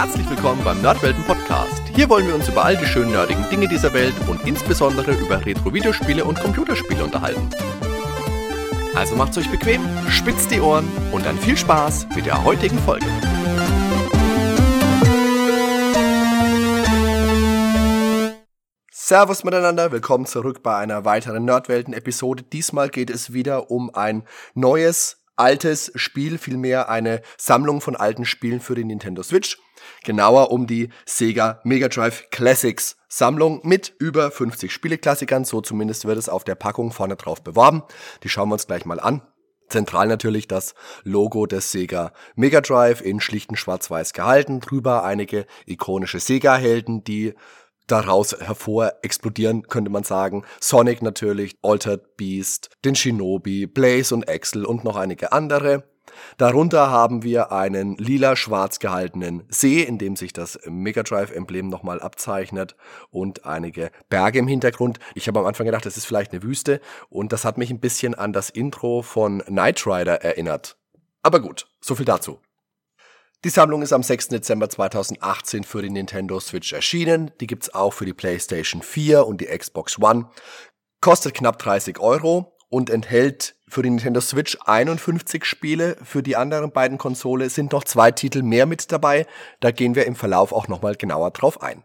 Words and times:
Herzlich 0.00 0.30
willkommen 0.30 0.62
beim 0.62 0.80
Nerdwelten 0.80 1.24
Podcast. 1.24 1.82
Hier 1.92 2.08
wollen 2.08 2.28
wir 2.28 2.36
uns 2.36 2.48
über 2.48 2.64
all 2.64 2.76
die 2.76 2.86
schönen 2.86 3.10
nerdigen 3.10 3.50
Dinge 3.50 3.66
dieser 3.66 3.92
Welt 3.92 4.14
und 4.28 4.46
insbesondere 4.46 5.10
über 5.10 5.44
Retro-Videospiele 5.44 6.24
und 6.24 6.38
Computerspiele 6.38 7.02
unterhalten. 7.02 7.50
Also 8.94 9.16
macht's 9.16 9.36
euch 9.38 9.50
bequem, 9.50 9.82
spitzt 10.08 10.52
die 10.52 10.60
Ohren 10.60 10.88
und 11.10 11.26
dann 11.26 11.36
viel 11.36 11.56
Spaß 11.56 12.06
mit 12.14 12.26
der 12.26 12.44
heutigen 12.44 12.78
Folge. 12.78 13.06
Servus 18.92 19.42
miteinander, 19.42 19.90
willkommen 19.90 20.26
zurück 20.26 20.62
bei 20.62 20.76
einer 20.76 21.04
weiteren 21.04 21.44
Nerdwelten-Episode. 21.44 22.44
Diesmal 22.44 22.88
geht 22.88 23.10
es 23.10 23.32
wieder 23.32 23.72
um 23.72 23.92
ein 23.92 24.22
neues 24.54 25.24
altes 25.34 25.90
Spiel, 25.96 26.38
vielmehr 26.38 26.88
eine 26.88 27.20
Sammlung 27.36 27.80
von 27.80 27.96
alten 27.96 28.24
Spielen 28.24 28.60
für 28.60 28.76
die 28.76 28.84
Nintendo 28.84 29.24
Switch. 29.24 29.58
Genauer 30.08 30.52
um 30.52 30.66
die 30.66 30.88
Sega 31.04 31.60
Mega 31.64 31.88
Drive 31.88 32.30
Classics 32.30 32.96
Sammlung 33.08 33.60
mit 33.62 33.92
über 33.98 34.30
50 34.30 34.72
Spieleklassikern. 34.72 35.44
So 35.44 35.60
zumindest 35.60 36.06
wird 36.06 36.16
es 36.16 36.30
auf 36.30 36.44
der 36.44 36.54
Packung 36.54 36.92
vorne 36.92 37.16
drauf 37.16 37.42
beworben. 37.42 37.82
Die 38.22 38.30
schauen 38.30 38.48
wir 38.48 38.54
uns 38.54 38.66
gleich 38.66 38.86
mal 38.86 39.00
an. 39.00 39.20
Zentral 39.68 40.06
natürlich 40.06 40.48
das 40.48 40.74
Logo 41.04 41.44
des 41.44 41.72
Sega 41.72 42.14
Mega 42.36 42.62
Drive 42.62 43.02
in 43.02 43.20
schlichten 43.20 43.54
Schwarz-Weiß 43.54 44.14
gehalten. 44.14 44.60
Drüber 44.60 45.04
einige 45.04 45.44
ikonische 45.66 46.20
Sega-Helden, 46.20 47.04
die 47.04 47.34
daraus 47.86 48.34
hervor 48.40 48.94
explodieren, 49.02 49.64
könnte 49.68 49.90
man 49.90 50.04
sagen. 50.04 50.42
Sonic 50.58 51.02
natürlich, 51.02 51.54
Altered 51.60 52.16
Beast, 52.16 52.70
den 52.82 52.94
Shinobi, 52.94 53.66
Blaze 53.66 54.14
und 54.14 54.26
Axel 54.26 54.64
und 54.64 54.84
noch 54.84 54.96
einige 54.96 55.32
andere. 55.32 55.84
Darunter 56.36 56.90
haben 56.90 57.22
wir 57.22 57.52
einen 57.52 57.96
lila-schwarz 57.96 58.78
gehaltenen 58.78 59.44
See, 59.48 59.82
in 59.82 59.98
dem 59.98 60.16
sich 60.16 60.32
das 60.32 60.58
Mega 60.66 61.02
Drive-Emblem 61.02 61.68
nochmal 61.68 62.00
abzeichnet 62.00 62.76
und 63.10 63.44
einige 63.46 63.90
Berge 64.08 64.38
im 64.38 64.48
Hintergrund. 64.48 64.98
Ich 65.14 65.28
habe 65.28 65.40
am 65.40 65.46
Anfang 65.46 65.66
gedacht, 65.66 65.86
das 65.86 65.96
ist 65.96 66.06
vielleicht 66.06 66.32
eine 66.32 66.42
Wüste 66.42 66.80
und 67.08 67.32
das 67.32 67.44
hat 67.44 67.58
mich 67.58 67.70
ein 67.70 67.80
bisschen 67.80 68.14
an 68.14 68.32
das 68.32 68.50
Intro 68.50 69.02
von 69.02 69.40
Knight 69.42 69.86
Rider 69.86 70.22
erinnert. 70.22 70.76
Aber 71.22 71.40
gut, 71.40 71.66
so 71.80 71.94
viel 71.94 72.06
dazu. 72.06 72.38
Die 73.44 73.50
Sammlung 73.50 73.82
ist 73.82 73.92
am 73.92 74.02
6. 74.02 74.28
Dezember 74.28 74.68
2018 74.68 75.62
für 75.62 75.80
die 75.80 75.90
Nintendo 75.90 76.40
Switch 76.40 76.72
erschienen. 76.72 77.30
Die 77.40 77.46
gibt's 77.46 77.72
auch 77.72 77.92
für 77.92 78.04
die 78.04 78.12
PlayStation 78.12 78.82
4 78.82 79.26
und 79.26 79.40
die 79.40 79.46
Xbox 79.46 80.00
One. 80.00 80.28
Kostet 81.00 81.34
knapp 81.34 81.58
30 81.60 82.00
Euro 82.00 82.56
und 82.68 82.90
enthält 82.90 83.54
für 83.68 83.82
die 83.82 83.90
Nintendo 83.90 84.20
Switch 84.20 84.56
51 84.64 85.44
Spiele. 85.44 85.96
Für 86.02 86.22
die 86.22 86.36
anderen 86.36 86.72
beiden 86.72 86.98
Konsole 86.98 87.50
sind 87.50 87.72
noch 87.72 87.84
zwei 87.84 88.10
Titel 88.10 88.42
mehr 88.42 88.66
mit 88.66 88.90
dabei. 88.92 89.26
Da 89.60 89.70
gehen 89.70 89.94
wir 89.94 90.06
im 90.06 90.16
Verlauf 90.16 90.52
auch 90.52 90.68
nochmal 90.68 90.96
genauer 90.96 91.30
drauf 91.30 91.62
ein. 91.62 91.84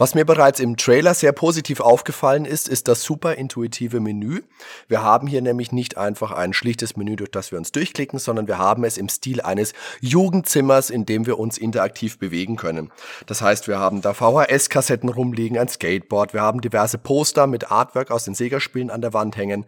Was 0.00 0.14
mir 0.14 0.24
bereits 0.24 0.60
im 0.60 0.76
Trailer 0.76 1.12
sehr 1.12 1.32
positiv 1.32 1.80
aufgefallen 1.80 2.44
ist, 2.44 2.68
ist 2.68 2.86
das 2.86 3.02
super 3.02 3.34
intuitive 3.34 3.98
Menü. 3.98 4.42
Wir 4.86 5.02
haben 5.02 5.26
hier 5.26 5.42
nämlich 5.42 5.72
nicht 5.72 5.98
einfach 5.98 6.30
ein 6.30 6.52
schlichtes 6.52 6.96
Menü, 6.96 7.16
durch 7.16 7.32
das 7.32 7.50
wir 7.50 7.58
uns 7.58 7.72
durchklicken, 7.72 8.20
sondern 8.20 8.46
wir 8.46 8.58
haben 8.58 8.84
es 8.84 8.96
im 8.96 9.08
Stil 9.08 9.40
eines 9.40 9.72
Jugendzimmers, 10.00 10.90
in 10.90 11.04
dem 11.04 11.26
wir 11.26 11.40
uns 11.40 11.58
interaktiv 11.58 12.20
bewegen 12.20 12.54
können. 12.54 12.92
Das 13.26 13.42
heißt, 13.42 13.66
wir 13.66 13.80
haben 13.80 14.00
da 14.00 14.14
VHS-Kassetten 14.14 15.08
rumliegen, 15.08 15.58
ein 15.58 15.66
Skateboard, 15.66 16.32
wir 16.32 16.42
haben 16.42 16.60
diverse 16.60 16.98
Poster 16.98 17.48
mit 17.48 17.72
Artwork 17.72 18.12
aus 18.12 18.22
den 18.22 18.36
Sega-Spielen 18.36 18.90
an 18.90 19.00
der 19.00 19.14
Wand 19.14 19.36
hängen, 19.36 19.66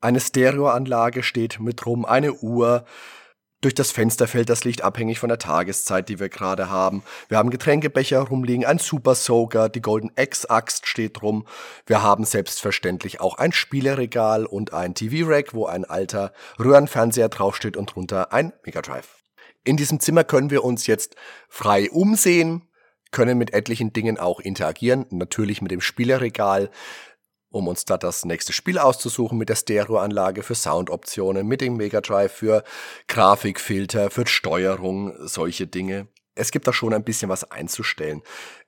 eine 0.00 0.20
Stereoanlage 0.20 1.22
steht 1.22 1.60
mit 1.60 1.84
rum, 1.86 2.04
eine 2.04 2.32
Uhr, 2.34 2.84
durch 3.60 3.74
das 3.74 3.90
Fenster 3.90 4.28
fällt 4.28 4.50
das 4.50 4.62
Licht 4.62 4.82
abhängig 4.84 5.18
von 5.18 5.30
der 5.30 5.40
Tageszeit, 5.40 6.08
die 6.08 6.20
wir 6.20 6.28
gerade 6.28 6.70
haben. 6.70 7.02
Wir 7.28 7.38
haben 7.38 7.50
Getränkebecher 7.50 8.20
rumliegen, 8.20 8.64
ein 8.64 8.78
Super 8.78 9.16
Soaker, 9.16 9.68
die 9.68 9.80
Golden 9.80 10.12
X-Axt 10.14 10.86
steht 10.86 11.22
rum. 11.22 11.44
Wir 11.84 12.00
haben 12.00 12.24
selbstverständlich 12.24 13.20
auch 13.20 13.36
ein 13.36 13.50
Spieleregal 13.50 14.46
und 14.46 14.72
ein 14.72 14.94
TV-Rack, 14.94 15.54
wo 15.54 15.66
ein 15.66 15.84
alter 15.84 16.32
Röhrenfernseher 16.60 17.28
draufsteht 17.30 17.76
und 17.76 17.92
drunter 17.92 18.32
ein 18.32 18.52
Mega 18.64 18.80
Drive. 18.80 19.16
In 19.64 19.76
diesem 19.76 19.98
Zimmer 19.98 20.22
können 20.22 20.50
wir 20.50 20.62
uns 20.62 20.86
jetzt 20.86 21.16
frei 21.48 21.90
umsehen, 21.90 22.62
können 23.10 23.38
mit 23.38 23.54
etlichen 23.54 23.92
Dingen 23.92 24.18
auch 24.18 24.38
interagieren, 24.38 25.06
natürlich 25.10 25.62
mit 25.62 25.72
dem 25.72 25.80
Spieleregal 25.80 26.70
um 27.50 27.68
uns 27.68 27.84
da 27.84 27.96
das 27.96 28.24
nächste 28.24 28.52
Spiel 28.52 28.78
auszusuchen 28.78 29.38
mit 29.38 29.48
der 29.48 29.56
Stereoanlage 29.56 30.42
für 30.42 30.54
Soundoptionen, 30.54 31.46
mit 31.46 31.60
dem 31.60 31.76
Mega 31.76 32.00
Drive 32.00 32.32
für 32.32 32.64
Grafikfilter, 33.06 34.10
für 34.10 34.26
Steuerung, 34.26 35.14
solche 35.26 35.66
Dinge. 35.66 36.08
Es 36.34 36.50
gibt 36.50 36.66
da 36.66 36.72
schon 36.72 36.94
ein 36.94 37.04
bisschen 37.04 37.28
was 37.28 37.50
einzustellen. 37.50 38.22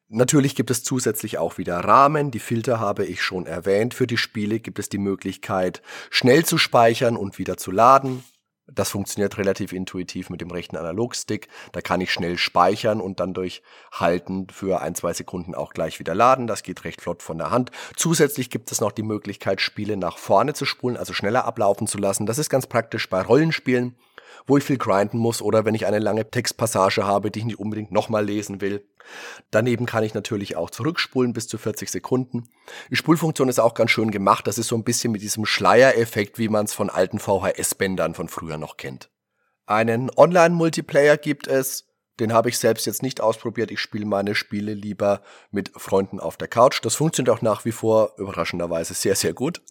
Natürlich 0.08 0.56
gibt 0.56 0.72
es 0.72 0.82
zusätzlich 0.82 1.38
auch 1.38 1.56
wieder 1.56 1.78
Rahmen. 1.78 2.32
Die 2.32 2.40
Filter 2.40 2.80
habe 2.80 3.04
ich 3.04 3.22
schon 3.22 3.46
erwähnt. 3.46 3.94
Für 3.94 4.08
die 4.08 4.16
Spiele 4.16 4.58
gibt 4.58 4.80
es 4.80 4.88
die 4.88 4.98
Möglichkeit, 4.98 5.82
schnell 6.10 6.44
zu 6.44 6.58
speichern 6.58 7.16
und 7.16 7.38
wieder 7.38 7.56
zu 7.56 7.70
laden. 7.70 8.24
Das 8.74 8.90
funktioniert 8.90 9.38
relativ 9.38 9.72
intuitiv 9.72 10.30
mit 10.30 10.40
dem 10.40 10.50
rechten 10.50 10.76
Analogstick. 10.76 11.48
Da 11.72 11.80
kann 11.80 12.00
ich 12.00 12.12
schnell 12.12 12.38
speichern 12.38 13.00
und 13.00 13.20
dann 13.20 13.34
durch 13.34 13.62
Halten 13.92 14.48
für 14.50 14.80
ein, 14.80 14.94
zwei 14.94 15.12
Sekunden 15.12 15.54
auch 15.54 15.72
gleich 15.72 15.98
wieder 15.98 16.14
laden. 16.14 16.46
Das 16.46 16.62
geht 16.62 16.84
recht 16.84 17.00
flott 17.00 17.22
von 17.22 17.38
der 17.38 17.50
Hand. 17.50 17.70
Zusätzlich 17.96 18.50
gibt 18.50 18.70
es 18.72 18.80
noch 18.80 18.92
die 18.92 19.02
Möglichkeit, 19.02 19.60
Spiele 19.60 19.96
nach 19.96 20.18
vorne 20.18 20.54
zu 20.54 20.64
spulen, 20.64 20.96
also 20.96 21.12
schneller 21.12 21.44
ablaufen 21.44 21.86
zu 21.86 21.98
lassen. 21.98 22.26
Das 22.26 22.38
ist 22.38 22.50
ganz 22.50 22.66
praktisch 22.66 23.08
bei 23.08 23.22
Rollenspielen, 23.22 23.96
wo 24.46 24.56
ich 24.56 24.64
viel 24.64 24.78
grinden 24.78 25.18
muss 25.18 25.42
oder 25.42 25.64
wenn 25.64 25.74
ich 25.74 25.86
eine 25.86 25.98
lange 25.98 26.30
Textpassage 26.30 27.04
habe, 27.04 27.30
die 27.30 27.40
ich 27.40 27.44
nicht 27.44 27.58
unbedingt 27.58 27.92
nochmal 27.92 28.24
lesen 28.24 28.60
will. 28.60 28.84
Daneben 29.50 29.86
kann 29.86 30.04
ich 30.04 30.14
natürlich 30.14 30.56
auch 30.56 30.70
zurückspulen 30.70 31.32
bis 31.32 31.48
zu 31.48 31.58
40 31.58 31.90
Sekunden. 31.90 32.48
Die 32.90 32.96
Spulfunktion 32.96 33.48
ist 33.48 33.58
auch 33.58 33.74
ganz 33.74 33.90
schön 33.90 34.10
gemacht. 34.10 34.46
Das 34.46 34.58
ist 34.58 34.68
so 34.68 34.76
ein 34.76 34.84
bisschen 34.84 35.12
mit 35.12 35.22
diesem 35.22 35.46
Schleiereffekt, 35.46 36.38
wie 36.38 36.48
man 36.48 36.66
es 36.66 36.74
von 36.74 36.90
alten 36.90 37.18
VHS-Bändern 37.18 38.14
von 38.14 38.28
früher 38.28 38.58
noch 38.58 38.76
kennt. 38.76 39.10
Einen 39.66 40.10
Online-Multiplayer 40.16 41.16
gibt 41.16 41.46
es. 41.46 41.86
Den 42.18 42.32
habe 42.32 42.50
ich 42.50 42.58
selbst 42.58 42.86
jetzt 42.86 43.02
nicht 43.02 43.20
ausprobiert. 43.20 43.70
Ich 43.70 43.80
spiele 43.80 44.04
meine 44.04 44.34
Spiele 44.34 44.74
lieber 44.74 45.22
mit 45.50 45.72
Freunden 45.74 46.20
auf 46.20 46.36
der 46.36 46.48
Couch. 46.48 46.80
Das 46.82 46.94
funktioniert 46.94 47.34
auch 47.34 47.42
nach 47.42 47.64
wie 47.64 47.72
vor 47.72 48.12
überraschenderweise 48.18 48.94
sehr, 48.94 49.16
sehr 49.16 49.32
gut. 49.32 49.62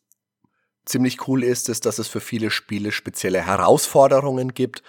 Ziemlich 0.86 1.28
cool 1.28 1.44
ist 1.44 1.70
es, 1.70 1.82
dass 1.82 2.00
es 2.00 2.08
für 2.08 2.20
viele 2.20 2.50
Spiele 2.50 2.92
spezielle 2.92 3.46
Herausforderungen 3.46 4.54
gibt, 4.54 4.82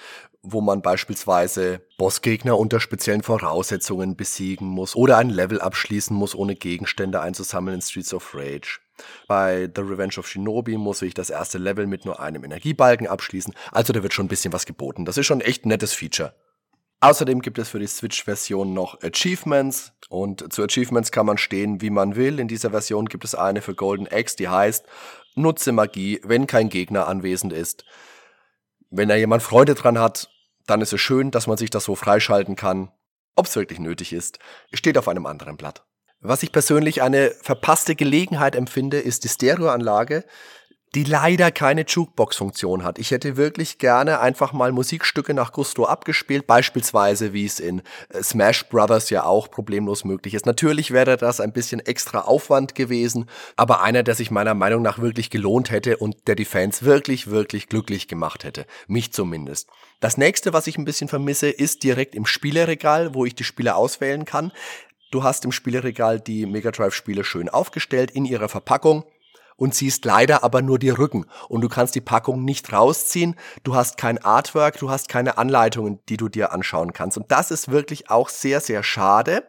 wo 0.43 0.61
man 0.61 0.81
beispielsweise 0.81 1.83
Bossgegner 1.99 2.59
unter 2.59 2.81
speziellen 2.81 3.23
Voraussetzungen 3.23 4.17
besiegen 4.17 4.67
muss 4.67 4.97
oder 4.97 5.19
ein 5.19 5.29
Level 5.29 5.61
abschließen 5.61 6.17
muss, 6.17 6.35
ohne 6.35 6.57
Gegenstände 6.57 7.21
einzusammeln 7.21 7.77
in 7.77 7.83
Streets 7.83 8.15
of 8.15 8.35
Rage. 8.35 8.81
Bei 9.29 9.71
The 9.75 9.83
Revenge 9.83 10.19
of 10.19 10.29
Shinobi 10.29 10.77
muss 10.77 11.03
ich 11.03 11.15
das 11.15 11.31
erste 11.31 11.59
Level 11.59 11.87
mit 11.87 12.05
nur 12.05 12.21
einem 12.21 12.45
Energiebalken 12.45 13.07
abschließen, 13.07 13.55
also 13.73 13.93
da 13.93 14.03
wird 14.03 14.15
schon 14.15 14.27
ein 14.27 14.31
bisschen 14.31 14.53
was 14.53 14.67
geboten. 14.67 15.05
Das 15.05 15.19
ist 15.19 15.27
schon 15.27 15.41
echt 15.41 15.65
ein 15.65 15.69
nettes 15.69 15.93
Feature. 15.93 16.35
Außerdem 17.01 17.41
gibt 17.41 17.59
es 17.59 17.71
für 17.71 17.79
die 17.79 17.87
Switch-Version 17.87 18.75
noch 18.75 19.03
Achievements 19.03 19.93
und 20.11 20.53
zu 20.53 20.63
Achievements 20.63 21.11
kann 21.11 21.25
man 21.25 21.39
stehen, 21.39 21.81
wie 21.81 21.89
man 21.89 22.15
will. 22.15 22.39
In 22.39 22.47
dieser 22.47 22.71
Version 22.71 23.07
gibt 23.07 23.25
es 23.25 23.35
eine 23.35 23.63
für 23.63 23.75
Golden 23.75 24.07
Axe, 24.07 24.37
die 24.37 24.49
heißt 24.49 24.85
Nutze 25.35 25.73
Magie, 25.73 26.21
wenn 26.25 26.47
kein 26.47 26.69
Gegner 26.69 27.07
anwesend 27.07 27.55
ist. 27.55 27.85
Wenn 28.91 29.09
da 29.09 29.15
jemand 29.15 29.43
Freude 29.43 29.75
dran 29.75 29.99
hat, 29.99 30.29
dann 30.67 30.83
ist 30.83 30.93
es 30.93 31.01
schön, 31.01 31.31
dass 31.31 31.47
man 31.47 31.57
sich 31.57 31.71
das 31.71 31.85
so 31.85 31.95
freischalten 31.95 32.55
kann. 32.55 32.91
Ob 33.35 33.47
es 33.47 33.57
wirklich 33.57 33.79
nötig 33.79 34.13
ist, 34.13 34.39
steht 34.75 34.99
auf 34.99 35.09
einem 35.09 35.25
anderen 35.25 35.57
Blatt. 35.57 35.85
Was 36.21 36.43
ich 36.43 36.53
persönlich 36.53 37.01
eine 37.01 37.31
verpasste 37.41 37.95
Gelegenheit 37.95 38.55
empfinde, 38.55 38.99
ist 38.99 39.25
die 39.25 39.29
Stereoanlage, 39.29 40.25
die 40.95 41.05
leider 41.05 41.53
keine 41.53 41.85
Jukebox-Funktion 41.87 42.83
hat. 42.83 42.99
Ich 42.99 43.13
hätte 43.13 43.37
wirklich 43.37 43.79
gerne 43.79 44.21
einfach 44.21 44.53
mal 44.53 44.73
Musikstücke 44.73 45.35
nach 45.35 45.53
Gusto 45.53 45.85
abgespielt, 45.85 46.49
beispielsweise 46.49 47.33
wie 47.33 47.45
es 47.45 47.61
in 47.61 47.83
äh, 48.09 48.23
Smash 48.23 48.69
Brothers 48.69 49.09
ja 49.11 49.25
auch 49.25 49.51
problemlos 49.51 50.05
möglich 50.05 50.35
ist. 50.35 50.47
Natürlich 50.47 50.91
wäre 50.91 51.17
das 51.17 51.41
ein 51.41 51.53
bisschen 51.53 51.81
extra 51.81 52.23
Aufwand 52.23 52.75
gewesen, 52.75 53.27
aber 53.55 53.83
einer, 53.83 54.03
der 54.03 54.17
sich 54.17 54.33
meiner 54.33 54.55
Meinung 54.55 54.83
nach 54.83 54.99
wirklich 54.99 55.31
gelohnt 55.31 55.71
hätte 55.71 55.97
und 55.97 56.27
der 56.27 56.35
die 56.35 56.45
Fans 56.45 56.83
wirklich, 56.83 57.31
wirklich 57.31 57.69
glücklich 57.69 58.09
gemacht 58.09 58.43
hätte. 58.43 58.67
Mich 58.89 59.13
zumindest. 59.13 59.69
Das 60.01 60.17
nächste, 60.17 60.53
was 60.53 60.67
ich 60.67 60.77
ein 60.77 60.85
bisschen 60.85 61.09
vermisse, 61.09 61.51
ist 61.51 61.85
direkt 61.85 62.17
im 62.17 62.27
Spieleregal, 62.27 63.15
wo 63.15 63.25
ich 63.25 63.37
die 63.37 63.45
Spiele 63.45 63.77
auswählen 63.77 64.25
kann. 64.25 64.51
Du 65.13 65.23
hast 65.23 65.45
im 65.45 65.53
Spieleregal 65.53 66.21
die 66.21 66.47
Mega 66.47 66.73
Drive 66.73 66.95
Spiele 66.95 67.23
schön 67.23 67.49
aufgestellt 67.49 68.11
in 68.11 68.25
ihrer 68.25 68.49
Verpackung 68.49 69.05
und 69.61 69.75
siehst 69.75 70.07
leider 70.07 70.43
aber 70.43 70.63
nur 70.63 70.79
die 70.79 70.89
Rücken 70.89 71.27
und 71.49 71.61
du 71.61 71.69
kannst 71.69 71.95
die 71.95 72.01
Packung 72.01 72.45
nicht 72.45 72.73
rausziehen. 72.73 73.37
Du 73.63 73.75
hast 73.75 73.99
kein 73.99 74.17
Artwork, 74.17 74.79
du 74.79 74.91
hast 74.91 75.11
keine 75.11 75.37
Anleitungen, 75.37 76.01
die 76.09 76.17
du 76.17 76.31
dir 76.31 76.53
anschauen 76.53 76.95
kannst. 76.95 77.19
Und 77.19 77.31
das 77.31 77.51
ist 77.51 77.71
wirklich 77.71 78.09
auch 78.09 78.31
sehr, 78.31 78.61
sehr 78.61 78.83
schade. 78.83 79.47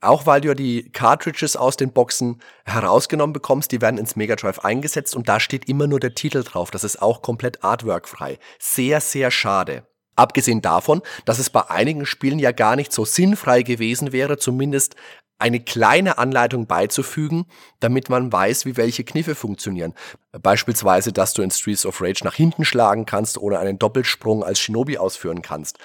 Auch 0.00 0.24
weil 0.24 0.40
du 0.40 0.54
die 0.54 0.90
Cartridges 0.92 1.56
aus 1.56 1.76
den 1.76 1.92
Boxen 1.92 2.40
herausgenommen 2.64 3.34
bekommst, 3.34 3.70
die 3.70 3.82
werden 3.82 3.98
ins 3.98 4.16
Mega 4.16 4.34
Drive 4.34 4.60
eingesetzt 4.60 5.14
und 5.14 5.28
da 5.28 5.40
steht 5.40 5.68
immer 5.68 5.86
nur 5.86 6.00
der 6.00 6.14
Titel 6.14 6.42
drauf. 6.42 6.70
Das 6.70 6.82
ist 6.82 7.02
auch 7.02 7.20
komplett 7.20 7.62
artworkfrei. 7.62 8.38
Sehr, 8.58 9.02
sehr 9.02 9.30
schade. 9.30 9.86
Abgesehen 10.14 10.62
davon, 10.62 11.02
dass 11.26 11.38
es 11.38 11.50
bei 11.50 11.68
einigen 11.68 12.06
Spielen 12.06 12.38
ja 12.38 12.52
gar 12.52 12.76
nicht 12.76 12.92
so 12.92 13.04
sinnfrei 13.04 13.62
gewesen 13.62 14.12
wäre, 14.12 14.38
zumindest 14.38 14.96
eine 15.38 15.60
kleine 15.60 16.18
Anleitung 16.18 16.66
beizufügen, 16.66 17.46
damit 17.80 18.08
man 18.08 18.32
weiß, 18.32 18.64
wie 18.64 18.76
welche 18.76 19.04
Kniffe 19.04 19.34
funktionieren. 19.34 19.94
Beispielsweise, 20.32 21.12
dass 21.12 21.34
du 21.34 21.42
in 21.42 21.50
Streets 21.50 21.84
of 21.84 22.00
Rage 22.00 22.24
nach 22.24 22.34
hinten 22.34 22.64
schlagen 22.64 23.06
kannst 23.06 23.38
oder 23.38 23.60
einen 23.60 23.78
Doppelsprung 23.78 24.42
als 24.42 24.58
Shinobi 24.58 24.98
ausführen 24.98 25.42
kannst. 25.42 25.78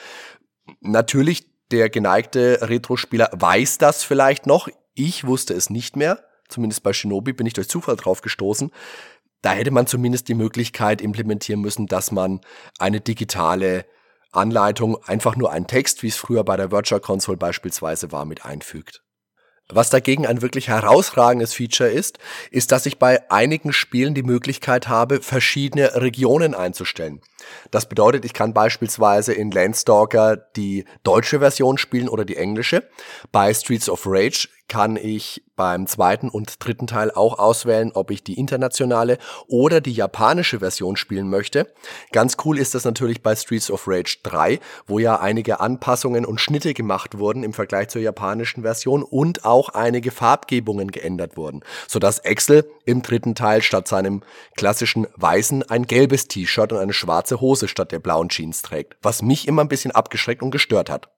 Natürlich, 0.79 1.47
der 1.71 1.89
geneigte 1.89 2.59
Retro-Spieler 2.61 3.29
weiß 3.33 3.77
das 3.77 4.03
vielleicht 4.03 4.45
noch. 4.45 4.69
Ich 4.93 5.25
wusste 5.25 5.53
es 5.53 5.69
nicht 5.69 5.95
mehr. 5.95 6.19
Zumindest 6.47 6.83
bei 6.83 6.93
Shinobi 6.93 7.33
bin 7.33 7.47
ich 7.47 7.53
durch 7.53 7.69
Zufall 7.69 7.95
drauf 7.95 8.21
gestoßen. 8.21 8.71
Da 9.41 9.53
hätte 9.53 9.71
man 9.71 9.87
zumindest 9.87 10.27
die 10.27 10.35
Möglichkeit 10.35 11.01
implementieren 11.01 11.61
müssen, 11.61 11.87
dass 11.87 12.11
man 12.11 12.41
eine 12.77 13.01
digitale 13.01 13.85
Anleitung, 14.31 15.01
einfach 15.03 15.35
nur 15.35 15.51
einen 15.51 15.67
Text, 15.67 16.03
wie 16.03 16.07
es 16.07 16.15
früher 16.15 16.43
bei 16.43 16.55
der 16.55 16.71
Virtual 16.71 17.01
Console 17.01 17.37
beispielsweise 17.37 18.11
war, 18.11 18.25
mit 18.25 18.45
einfügt. 18.45 19.03
Was 19.73 19.89
dagegen 19.89 20.27
ein 20.27 20.41
wirklich 20.41 20.67
herausragendes 20.67 21.53
Feature 21.53 21.89
ist, 21.89 22.19
ist, 22.51 22.71
dass 22.71 22.85
ich 22.85 22.99
bei 22.99 23.29
einigen 23.31 23.73
Spielen 23.73 24.13
die 24.13 24.23
Möglichkeit 24.23 24.87
habe, 24.87 25.21
verschiedene 25.21 25.95
Regionen 25.95 26.53
einzustellen. 26.53 27.21
Das 27.71 27.87
bedeutet, 27.87 28.25
ich 28.25 28.33
kann 28.33 28.53
beispielsweise 28.53 29.33
in 29.33 29.51
Landstalker 29.51 30.37
die 30.37 30.85
deutsche 31.03 31.39
Version 31.39 31.77
spielen 31.77 32.09
oder 32.09 32.25
die 32.25 32.37
englische. 32.37 32.87
Bei 33.31 33.53
Streets 33.53 33.89
of 33.89 34.03
Rage 34.05 34.47
kann 34.71 34.95
ich 34.95 35.43
beim 35.57 35.85
zweiten 35.85 36.29
und 36.29 36.63
dritten 36.63 36.87
Teil 36.87 37.11
auch 37.11 37.37
auswählen, 37.37 37.91
ob 37.93 38.09
ich 38.09 38.23
die 38.23 38.39
internationale 38.39 39.17
oder 39.47 39.81
die 39.81 39.91
japanische 39.91 40.59
Version 40.59 40.95
spielen 40.95 41.29
möchte. 41.29 41.71
Ganz 42.13 42.37
cool 42.45 42.57
ist 42.57 42.73
das 42.73 42.85
natürlich 42.85 43.21
bei 43.21 43.35
Streets 43.35 43.69
of 43.69 43.85
Rage 43.85 44.19
3, 44.23 44.61
wo 44.87 44.97
ja 44.97 45.19
einige 45.19 45.59
Anpassungen 45.59 46.25
und 46.25 46.39
Schnitte 46.39 46.73
gemacht 46.73 47.17
wurden 47.17 47.43
im 47.43 47.51
Vergleich 47.51 47.89
zur 47.89 48.01
japanischen 48.01 48.63
Version 48.63 49.03
und 49.03 49.43
auch 49.43 49.69
einige 49.69 50.09
Farbgebungen 50.09 50.89
geändert 50.89 51.35
wurden, 51.35 51.63
sodass 51.87 52.23
Axel 52.23 52.65
im 52.85 53.01
dritten 53.01 53.35
Teil 53.35 53.61
statt 53.61 53.89
seinem 53.89 54.23
klassischen 54.55 55.05
weißen 55.17 55.69
ein 55.69 55.85
gelbes 55.85 56.29
T-Shirt 56.29 56.71
und 56.71 56.79
eine 56.79 56.93
schwarze 56.93 57.30
Hose 57.39 57.67
statt 57.67 57.91
der 57.91 57.99
blauen 57.99 58.29
Jeans 58.29 58.61
trägt, 58.61 58.97
was 59.01 59.21
mich 59.21 59.47
immer 59.47 59.61
ein 59.61 59.69
bisschen 59.69 59.91
abgeschreckt 59.91 60.41
und 60.41 60.51
gestört 60.51 60.89
hat. 60.89 61.09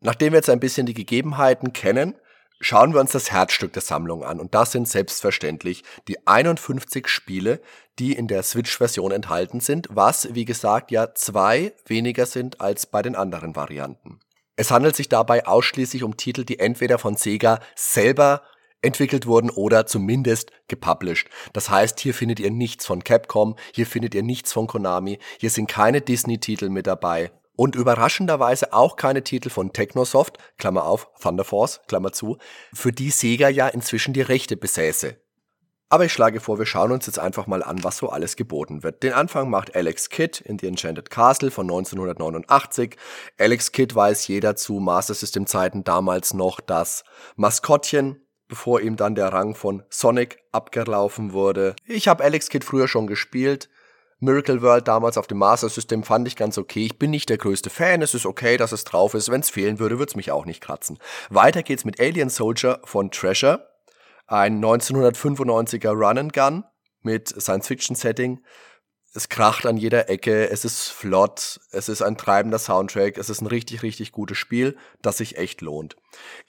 Nachdem 0.00 0.32
wir 0.32 0.38
jetzt 0.38 0.50
ein 0.50 0.60
bisschen 0.60 0.84
die 0.84 0.92
Gegebenheiten 0.92 1.72
kennen, 1.72 2.14
schauen 2.60 2.92
wir 2.92 3.00
uns 3.00 3.12
das 3.12 3.32
Herzstück 3.32 3.72
der 3.72 3.82
Sammlung 3.82 4.22
an. 4.22 4.40
Und 4.40 4.54
das 4.54 4.72
sind 4.72 4.88
selbstverständlich 4.88 5.82
die 6.08 6.26
51 6.26 7.08
Spiele, 7.08 7.60
die 7.98 8.12
in 8.12 8.28
der 8.28 8.42
Switch-Version 8.42 9.12
enthalten 9.12 9.60
sind, 9.60 9.88
was, 9.90 10.34
wie 10.34 10.44
gesagt, 10.44 10.90
ja 10.90 11.14
zwei 11.14 11.72
weniger 11.86 12.26
sind 12.26 12.60
als 12.60 12.86
bei 12.86 13.02
den 13.02 13.16
anderen 13.16 13.56
Varianten. 13.56 14.20
Es 14.56 14.70
handelt 14.70 14.94
sich 14.94 15.08
dabei 15.08 15.46
ausschließlich 15.46 16.04
um 16.04 16.16
Titel, 16.16 16.44
die 16.44 16.58
entweder 16.58 16.98
von 16.98 17.16
Sega 17.16 17.60
selber 17.74 18.42
entwickelt 18.84 19.26
wurden 19.26 19.50
oder 19.50 19.86
zumindest 19.86 20.50
gepublished. 20.68 21.28
Das 21.52 21.70
heißt, 21.70 22.00
hier 22.00 22.14
findet 22.14 22.40
ihr 22.40 22.50
nichts 22.50 22.86
von 22.86 23.02
Capcom, 23.02 23.56
hier 23.72 23.86
findet 23.86 24.14
ihr 24.14 24.22
nichts 24.22 24.52
von 24.52 24.66
Konami, 24.66 25.18
hier 25.38 25.50
sind 25.50 25.68
keine 25.68 26.00
Disney-Titel 26.00 26.68
mit 26.68 26.86
dabei 26.86 27.30
und 27.56 27.76
überraschenderweise 27.76 28.72
auch 28.72 28.96
keine 28.96 29.22
Titel 29.22 29.50
von 29.50 29.72
Technosoft, 29.72 30.38
Klammer 30.58 30.84
auf, 30.84 31.08
Thunder 31.20 31.44
Force, 31.44 31.80
Klammer 31.86 32.12
zu, 32.12 32.38
für 32.72 32.92
die 32.92 33.10
Sega 33.10 33.48
ja 33.48 33.68
inzwischen 33.68 34.12
die 34.12 34.22
Rechte 34.22 34.56
besäße. 34.56 35.16
Aber 35.90 36.06
ich 36.06 36.12
schlage 36.12 36.40
vor, 36.40 36.58
wir 36.58 36.66
schauen 36.66 36.90
uns 36.90 37.06
jetzt 37.06 37.20
einfach 37.20 37.46
mal 37.46 37.62
an, 37.62 37.84
was 37.84 37.98
so 37.98 38.08
alles 38.08 38.34
geboten 38.34 38.82
wird. 38.82 39.02
Den 39.04 39.12
Anfang 39.12 39.48
macht 39.48 39.76
Alex 39.76 40.08
Kidd 40.08 40.42
in 40.44 40.58
The 40.58 40.66
Enchanted 40.66 41.08
Castle 41.08 41.52
von 41.52 41.66
1989. 41.66 42.96
Alex 43.38 43.70
Kidd 43.70 43.94
weiß 43.94 44.26
jeder 44.26 44.56
zu 44.56 44.80
Master 44.80 45.14
System 45.14 45.46
Zeiten 45.46 45.84
damals 45.84 46.34
noch 46.34 46.60
das 46.60 47.04
Maskottchen, 47.36 48.23
bevor 48.48 48.80
ihm 48.80 48.96
dann 48.96 49.14
der 49.14 49.32
Rang 49.32 49.54
von 49.54 49.82
Sonic 49.88 50.38
abgelaufen 50.52 51.32
wurde. 51.32 51.74
Ich 51.86 52.08
habe 52.08 52.24
Alex 52.24 52.48
Kidd 52.48 52.64
früher 52.64 52.88
schon 52.88 53.06
gespielt. 53.06 53.68
Miracle 54.20 54.62
World 54.62 54.88
damals 54.88 55.18
auf 55.18 55.26
dem 55.26 55.38
Master 55.38 55.68
System 55.68 56.02
fand 56.02 56.26
ich 56.26 56.36
ganz 56.36 56.56
okay. 56.56 56.86
Ich 56.86 56.98
bin 56.98 57.10
nicht 57.10 57.28
der 57.28 57.38
größte 57.38 57.68
Fan, 57.70 58.00
es 58.02 58.14
ist 58.14 58.26
okay, 58.26 58.56
dass 58.56 58.72
es 58.72 58.84
drauf 58.84 59.14
ist. 59.14 59.30
Wenn 59.30 59.40
es 59.40 59.50
fehlen 59.50 59.78
würde, 59.78 59.98
würde 59.98 60.10
es 60.10 60.16
mich 60.16 60.30
auch 60.30 60.46
nicht 60.46 60.60
kratzen. 60.60 60.98
Weiter 61.30 61.62
geht's 61.62 61.84
mit 61.84 62.00
Alien 62.00 62.30
Soldier 62.30 62.80
von 62.84 63.10
Treasure, 63.10 63.68
ein 64.26 64.64
1995er 64.64 65.90
Run 65.90 66.18
and 66.18 66.32
Gun 66.32 66.64
mit 67.02 67.28
Science-Fiction-Setting. 67.28 68.40
Es 69.16 69.28
kracht 69.28 69.64
an 69.64 69.76
jeder 69.76 70.08
Ecke, 70.08 70.50
es 70.50 70.64
ist 70.64 70.88
flott, 70.88 71.60
es 71.70 71.88
ist 71.88 72.02
ein 72.02 72.16
treibender 72.16 72.58
Soundtrack, 72.58 73.16
es 73.16 73.30
ist 73.30 73.40
ein 73.40 73.46
richtig, 73.46 73.84
richtig 73.84 74.10
gutes 74.10 74.36
Spiel, 74.36 74.76
das 75.02 75.18
sich 75.18 75.38
echt 75.38 75.60
lohnt. 75.60 75.94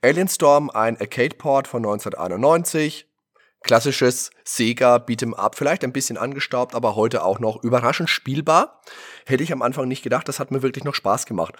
Alien 0.01 0.27
Storm, 0.27 0.71
ein 0.71 0.99
Arcade-Port 0.99 1.67
von 1.67 1.85
1991, 1.85 3.07
klassisches 3.61 4.31
Sega 4.43 4.95
Beat'em 4.95 5.35
Up, 5.35 5.55
vielleicht 5.55 5.83
ein 5.83 5.93
bisschen 5.93 6.17
angestaubt, 6.17 6.73
aber 6.73 6.95
heute 6.95 7.23
auch 7.23 7.37
noch 7.37 7.63
überraschend 7.63 8.09
spielbar. 8.09 8.81
Hätte 9.27 9.43
ich 9.43 9.53
am 9.53 9.61
Anfang 9.61 9.87
nicht 9.87 10.01
gedacht, 10.01 10.27
das 10.27 10.39
hat 10.39 10.49
mir 10.49 10.63
wirklich 10.63 10.85
noch 10.85 10.95
Spaß 10.95 11.27
gemacht. 11.27 11.53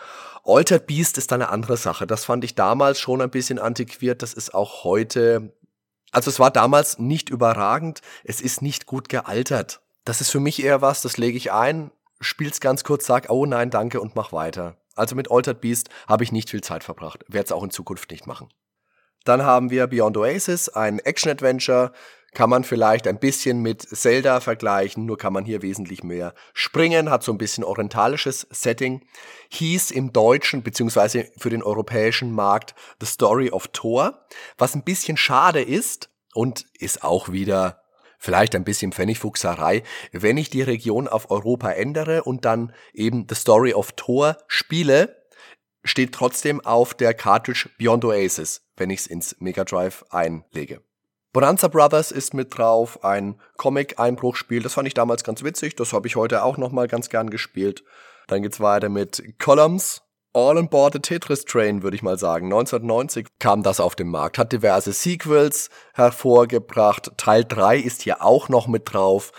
Altered 0.44 0.88
Beast 0.88 1.20
ist 1.20 1.32
eine 1.32 1.50
andere 1.50 1.78
Sache. 1.78 2.08
Das 2.08 2.26
fand 2.26 2.44
ich 2.44 2.56
damals 2.56 3.00
schon 3.00 3.22
ein 3.22 3.30
bisschen 3.30 3.60
antiquiert, 3.60 4.24
das 4.24 4.34
ist 4.34 4.56
auch 4.56 4.84
heute 4.84 5.54
also 6.12 6.30
es 6.30 6.40
war 6.40 6.50
damals 6.50 6.98
nicht 6.98 7.30
überragend, 7.30 8.02
es 8.24 8.40
ist 8.40 8.62
nicht 8.62 8.86
gut 8.86 9.10
gealtert. 9.10 9.82
Das 10.06 10.22
ist 10.22 10.30
für 10.30 10.40
mich 10.40 10.64
eher 10.64 10.82
was, 10.82 11.02
das 11.02 11.18
lege 11.18 11.38
ich 11.38 11.52
ein, 11.52 11.92
spiel's 12.22 12.60
ganz 12.60 12.84
kurz, 12.84 13.06
sag, 13.06 13.30
oh 13.30 13.46
nein, 13.46 13.72
danke 13.72 14.00
und 14.00 14.16
mach 14.16 14.32
weiter. 14.32 14.78
Also 14.96 15.16
mit 15.16 15.30
Altered 15.30 15.62
Beast 15.62 15.90
habe 16.08 16.24
ich 16.24 16.32
nicht 16.32 16.50
viel 16.50 16.62
Zeit 16.62 16.84
verbracht, 16.84 17.26
werde 17.28 17.46
es 17.46 17.52
auch 17.52 17.64
in 17.64 17.72
Zukunft 17.72 18.12
nicht 18.12 18.28
machen. 18.28 18.50
Dann 19.26 19.44
haben 19.44 19.72
wir 19.72 19.88
Beyond 19.88 20.18
Oasis, 20.18 20.70
ein 20.70 21.00
Action-Adventure. 21.00 21.92
Kann 22.36 22.50
man 22.50 22.64
vielleicht 22.64 23.08
ein 23.08 23.18
bisschen 23.18 23.62
mit 23.62 23.82
Zelda 23.82 24.42
vergleichen, 24.42 25.06
nur 25.06 25.18
kann 25.18 25.34
man 25.34 25.46
hier 25.46 25.62
wesentlich 25.62 26.04
mehr 26.04 26.34
springen, 26.54 27.10
hat 27.10 27.24
so 27.24 27.32
ein 27.32 27.38
bisschen 27.38 27.64
orientalisches 27.64 28.46
Setting. 28.52 29.06
Hieß 29.50 29.90
im 29.92 30.14
Deutschen 30.14 30.62
beziehungsweise 30.62 31.32
für 31.38 31.50
den 31.50 31.64
europäischen 31.64 32.32
Markt 32.32 32.76
The 33.00 33.08
Story 33.08 33.50
of 33.50 33.70
Thor, 33.70 34.26
was 34.58 34.76
ein 34.76 34.84
bisschen 34.84 35.18
schade 35.18 35.62
ist 35.62 36.10
und 36.34 36.66
ist 36.78 37.04
auch 37.04 37.32
wieder 37.32 37.85
vielleicht 38.26 38.56
ein 38.56 38.66
bisschen 38.66 38.92
Pfennigfuchserei, 38.92 39.84
wenn 40.12 40.38
ich 40.38 40.50
die 40.50 40.64
Region 40.64 41.08
auf 41.08 41.32
Europa 41.32 41.72
ändere 41.72 42.24
und 42.24 42.44
dann 42.44 42.74
eben 42.94 43.28
The 43.30 43.36
Story 43.36 43.74
of 43.74 43.94
Thor 43.94 44.38
spiele, 44.48 45.24
steht 45.84 46.14
trotzdem 46.14 46.60
auf 46.62 46.94
der 46.94 47.14
Cartridge 47.14 47.70
Beyond 47.78 48.04
Oasis, 48.04 48.68
wenn 48.76 48.90
ich 48.90 49.02
es 49.02 49.08
ins 49.08 49.36
Mega 49.40 49.64
Drive 49.64 50.04
einlege. 50.10 50.82
Bonanza 51.32 51.68
Brothers 51.68 52.12
ist 52.12 52.34
mit 52.34 52.58
drauf, 52.58 53.04
ein 53.04 53.40
Comic-Einbruchspiel, 53.58 54.64
das 54.64 54.74
fand 54.74 54.88
ich 54.88 54.94
damals 54.94 55.24
ganz 55.24 55.44
witzig, 55.44 55.76
das 55.76 55.94
habe 55.94 56.08
ich 56.08 56.16
heute 56.16 56.44
auch 56.44 56.58
nochmal 56.58 56.88
ganz 56.88 57.10
gern 57.10 57.30
gespielt. 57.30 57.84
Dann 58.28 58.42
geht's 58.42 58.60
weiter 58.60 58.90
mit 58.90 59.38
Columns, 59.38 60.02
All 60.36 60.58
on 60.58 60.68
Board 60.68 60.92
the 60.92 61.00
Tetris 61.00 61.46
Train, 61.46 61.82
würde 61.82 61.96
ich 61.96 62.04
mal 62.04 62.18
sagen. 62.18 62.48
1990 62.48 63.28
kam 63.40 63.64
das 63.64 63.80
auf 63.80 63.96
den 63.96 64.10
Markt, 64.10 64.38
hat 64.38 64.52
diverse 64.52 64.92
Sequels 64.92 65.70
hervorgebracht. 65.94 67.12
Teil 67.16 67.46
3 67.46 67.78
ist 67.78 68.02
hier 68.02 68.22
auch 68.22 68.50
noch 68.50 68.68
mit 68.68 68.92
drauf. 68.92 69.32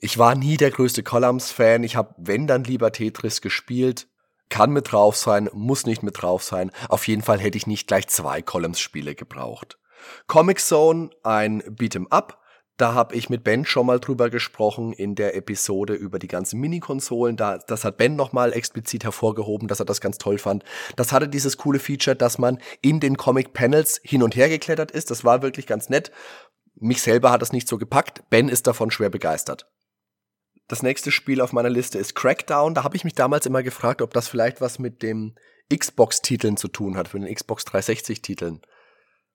Ich 0.00 0.18
war 0.18 0.34
nie 0.34 0.56
der 0.56 0.72
größte 0.72 1.04
Columns-Fan. 1.04 1.84
Ich 1.84 1.94
habe, 1.94 2.16
wenn 2.18 2.48
dann 2.48 2.64
lieber 2.64 2.90
Tetris 2.90 3.40
gespielt 3.40 4.08
kann 4.48 4.72
mit 4.72 4.90
drauf 4.90 5.16
sein, 5.16 5.48
muss 5.52 5.86
nicht 5.86 6.02
mit 6.02 6.20
drauf 6.20 6.42
sein. 6.42 6.72
Auf 6.88 7.06
jeden 7.06 7.22
Fall 7.22 7.38
hätte 7.38 7.56
ich 7.56 7.68
nicht 7.68 7.86
gleich 7.86 8.08
zwei 8.08 8.42
Columns-Spiele 8.42 9.14
gebraucht. 9.14 9.78
Comic 10.26 10.58
Zone, 10.58 11.10
ein 11.22 11.62
Beat'em 11.62 12.08
Up. 12.10 12.41
Da 12.82 12.94
habe 12.94 13.14
ich 13.14 13.30
mit 13.30 13.44
Ben 13.44 13.64
schon 13.64 13.86
mal 13.86 14.00
drüber 14.00 14.28
gesprochen 14.28 14.92
in 14.92 15.14
der 15.14 15.36
Episode 15.36 15.94
über 15.94 16.18
die 16.18 16.26
ganzen 16.26 16.58
Mini-Konsolen. 16.58 17.36
Da, 17.36 17.58
das 17.58 17.84
hat 17.84 17.96
Ben 17.96 18.16
nochmal 18.16 18.52
explizit 18.52 19.04
hervorgehoben, 19.04 19.68
dass 19.68 19.78
er 19.78 19.86
das 19.86 20.00
ganz 20.00 20.18
toll 20.18 20.36
fand. 20.36 20.64
Das 20.96 21.12
hatte 21.12 21.28
dieses 21.28 21.58
coole 21.58 21.78
Feature, 21.78 22.16
dass 22.16 22.38
man 22.38 22.58
in 22.80 22.98
den 22.98 23.16
Comic-Panels 23.16 24.00
hin 24.02 24.24
und 24.24 24.34
her 24.34 24.48
geklettert 24.48 24.90
ist. 24.90 25.12
Das 25.12 25.22
war 25.22 25.42
wirklich 25.42 25.68
ganz 25.68 25.90
nett. 25.90 26.10
Mich 26.74 27.02
selber 27.02 27.30
hat 27.30 27.40
das 27.40 27.52
nicht 27.52 27.68
so 27.68 27.78
gepackt. 27.78 28.28
Ben 28.30 28.48
ist 28.48 28.66
davon 28.66 28.90
schwer 28.90 29.10
begeistert. 29.10 29.70
Das 30.66 30.82
nächste 30.82 31.12
Spiel 31.12 31.40
auf 31.40 31.52
meiner 31.52 31.70
Liste 31.70 32.00
ist 32.00 32.16
Crackdown. 32.16 32.74
Da 32.74 32.82
habe 32.82 32.96
ich 32.96 33.04
mich 33.04 33.14
damals 33.14 33.46
immer 33.46 33.62
gefragt, 33.62 34.02
ob 34.02 34.12
das 34.12 34.26
vielleicht 34.26 34.60
was 34.60 34.80
mit 34.80 35.04
dem 35.04 35.36
Xbox-Titeln 35.72 36.56
zu 36.56 36.66
tun 36.66 36.96
hat, 36.96 37.06
für 37.06 37.20
den 37.20 37.32
Xbox 37.32 37.64
360-Titeln, 37.64 38.60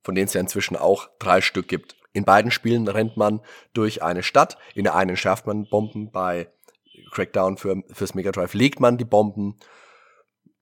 von 0.04 0.16
denen 0.16 0.28
es 0.28 0.34
ja 0.34 0.42
inzwischen 0.42 0.76
auch 0.76 1.08
drei 1.18 1.40
Stück 1.40 1.70
gibt. 1.70 1.96
In 2.18 2.26
beiden 2.26 2.50
Spielen 2.50 2.88
rennt 2.88 3.16
man 3.16 3.42
durch 3.74 4.02
eine 4.02 4.24
Stadt. 4.24 4.58
In 4.74 4.86
der 4.86 4.96
einen 4.96 5.16
schärft 5.16 5.46
man 5.46 5.70
Bomben, 5.70 6.10
bei 6.12 6.48
Crackdown 7.12 7.58
für, 7.58 7.84
fürs 7.94 8.16
Mega 8.16 8.32
Drive 8.32 8.56
legt 8.56 8.80
man 8.80 8.98
die 8.98 9.06
Bomben. 9.06 9.60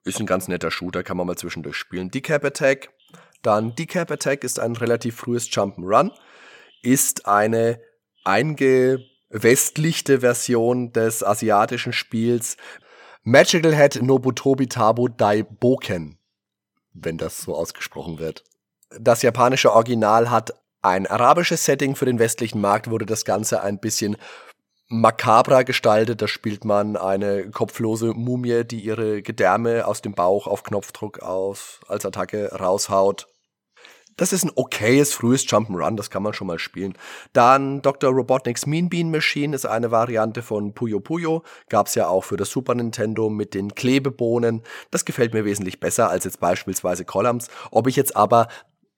Ist 0.03 0.19
ein 0.19 0.25
ganz 0.25 0.49
netter 0.49 0.69
Shooter, 0.69 1.01
kann 1.01 1.15
man 1.15 1.25
mal 1.25 1.37
zwischendurch 1.37 1.77
spielen. 1.77 2.11
Decap 2.11 2.43
Attack. 2.43 2.89
Dann 3.41 3.73
Decap 3.73 4.11
Attack 4.11 4.43
ist 4.43 4.59
ein 4.59 4.75
relativ 4.75 5.15
frühes 5.15 5.49
Jump'n'Run. 5.49 6.11
Ist 6.83 7.25
eine 7.25 7.79
einge 8.25 9.05
westlichte 9.29 10.19
Version 10.19 10.91
des 10.91 11.23
asiatischen 11.23 11.93
Spiels 11.93 12.57
Magical 13.23 13.73
Head 13.73 14.01
Nobutobi 14.01 14.67
Tabu 14.67 15.07
Dai 15.07 15.43
Boken, 15.43 16.19
wenn 16.91 17.17
das 17.17 17.43
so 17.43 17.55
ausgesprochen 17.55 18.19
wird. 18.19 18.43
Das 18.99 19.21
japanische 19.21 19.71
Original 19.71 20.29
hat 20.29 20.53
ein 20.85 21.07
arabisches 21.07 21.65
Setting 21.65 21.95
für 21.95 22.05
den 22.05 22.19
westlichen 22.19 22.61
Markt, 22.61 22.89
wurde 22.89 23.05
das 23.05 23.25
Ganze 23.25 23.61
ein 23.61 23.79
bisschen 23.79 24.17
makabrer 24.87 25.63
gestaltet. 25.63 26.21
Da 26.21 26.27
spielt 26.27 26.63
man 26.63 26.95
eine 26.95 27.49
kopflose 27.49 28.13
Mumie, 28.13 28.63
die 28.63 28.81
ihre 28.81 29.21
Gedärme 29.21 29.87
aus 29.87 30.01
dem 30.01 30.13
Bauch 30.13 30.45
auf 30.47 30.63
Knopfdruck 30.63 31.19
aus, 31.19 31.79
als 31.87 32.05
Attacke 32.05 32.51
raushaut. 32.53 33.27
Das 34.17 34.31
ist 34.31 34.45
ein 34.45 34.51
okayes, 34.55 35.13
frühes 35.13 35.45
Jump'n'Run, 35.45 35.97
das 35.97 36.09
kann 36.09 36.23
man 36.23 36.31
schon 36.31 36.47
mal 36.47 36.59
spielen. 36.59 36.97
Dann 37.33 37.81
Dr. 37.81 38.11
Robotnik's 38.11 38.65
Mean 38.65 38.87
Bean 38.87 39.11
Machine 39.11 39.53
ist 39.53 39.65
eine 39.65 39.91
Variante 39.91 40.41
von 40.41 40.73
Puyo 40.73 41.01
Puyo. 41.01 41.43
Gab's 41.67 41.95
ja 41.95 42.07
auch 42.07 42.23
für 42.23 42.37
das 42.37 42.49
Super 42.49 42.75
Nintendo 42.75 43.29
mit 43.29 43.53
den 43.53 43.75
Klebebohnen. 43.75 44.63
Das 44.89 45.03
gefällt 45.03 45.33
mir 45.33 45.43
wesentlich 45.43 45.81
besser 45.81 46.09
als 46.09 46.23
jetzt 46.23 46.39
beispielsweise 46.39 47.03
Columns. 47.03 47.49
Ob 47.71 47.87
ich 47.87 47.97
jetzt 47.97 48.15
aber 48.15 48.47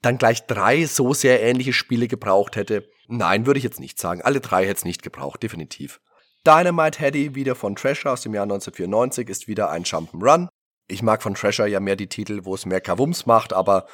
dann 0.02 0.18
gleich 0.18 0.46
drei 0.46 0.86
so 0.86 1.14
sehr 1.14 1.42
ähnliche 1.42 1.74
Spiele 1.74 2.08
gebraucht 2.08 2.56
hätte, 2.56 2.88
nein, 3.08 3.46
würde 3.46 3.58
ich 3.58 3.64
jetzt 3.64 3.80
nicht 3.80 4.00
sagen. 4.00 4.22
Alle 4.22 4.40
drei 4.40 4.64
hätte 4.64 4.78
es 4.78 4.86
nicht 4.86 5.04
gebraucht, 5.04 5.42
definitiv. 5.44 6.00
Dynamite 6.46 7.00
Heady, 7.00 7.36
wieder 7.36 7.56
von 7.56 7.76
Treasure 7.76 8.14
aus 8.14 8.22
dem 8.22 8.34
Jahr 8.34 8.44
1994, 8.44 9.28
ist 9.30 9.48
wieder 9.48 9.70
ein 9.70 9.84
Jump'n'Run. 9.84 10.48
Ich 10.88 11.02
mag 11.02 11.22
von 11.22 11.34
Treasure 11.34 11.68
ja 11.68 11.80
mehr 11.80 11.96
die 11.96 12.08
Titel, 12.08 12.46
wo 12.46 12.56
es 12.56 12.66
mehr 12.66 12.80
Kavums 12.80 13.26
macht, 13.26 13.52
aber 13.52 13.88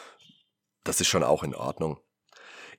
das 0.83 1.01
ist 1.01 1.07
schon 1.07 1.23
auch 1.23 1.43
in 1.43 1.55
Ordnung. 1.55 1.99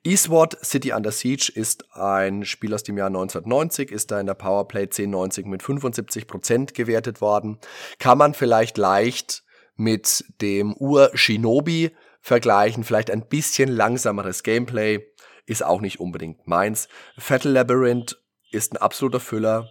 Eastward 0.06 0.62
City 0.62 0.92
Under 0.92 1.10
Siege 1.10 1.50
ist 1.54 1.90
ein 1.94 2.44
Spiel 2.44 2.74
aus 2.74 2.82
dem 2.82 2.98
Jahr 2.98 3.06
1990, 3.06 3.90
ist 3.90 4.10
da 4.10 4.20
in 4.20 4.26
der 4.26 4.34
Powerplay 4.34 4.82
1090 4.82 5.46
mit 5.46 5.62
75% 5.62 6.74
gewertet 6.74 7.22
worden. 7.22 7.58
Kann 7.98 8.18
man 8.18 8.34
vielleicht 8.34 8.76
leicht 8.76 9.42
mit 9.76 10.24
dem 10.42 10.74
Ur-Shinobi 10.74 11.90
vergleichen, 12.24 12.82
vielleicht 12.82 13.10
ein 13.10 13.28
bisschen 13.28 13.68
langsameres 13.68 14.42
Gameplay, 14.42 15.06
ist 15.46 15.62
auch 15.62 15.82
nicht 15.82 16.00
unbedingt 16.00 16.46
meins. 16.48 16.88
Fatal 17.18 17.52
Labyrinth 17.52 18.18
ist 18.50 18.72
ein 18.72 18.78
absoluter 18.78 19.20
Füller, 19.20 19.68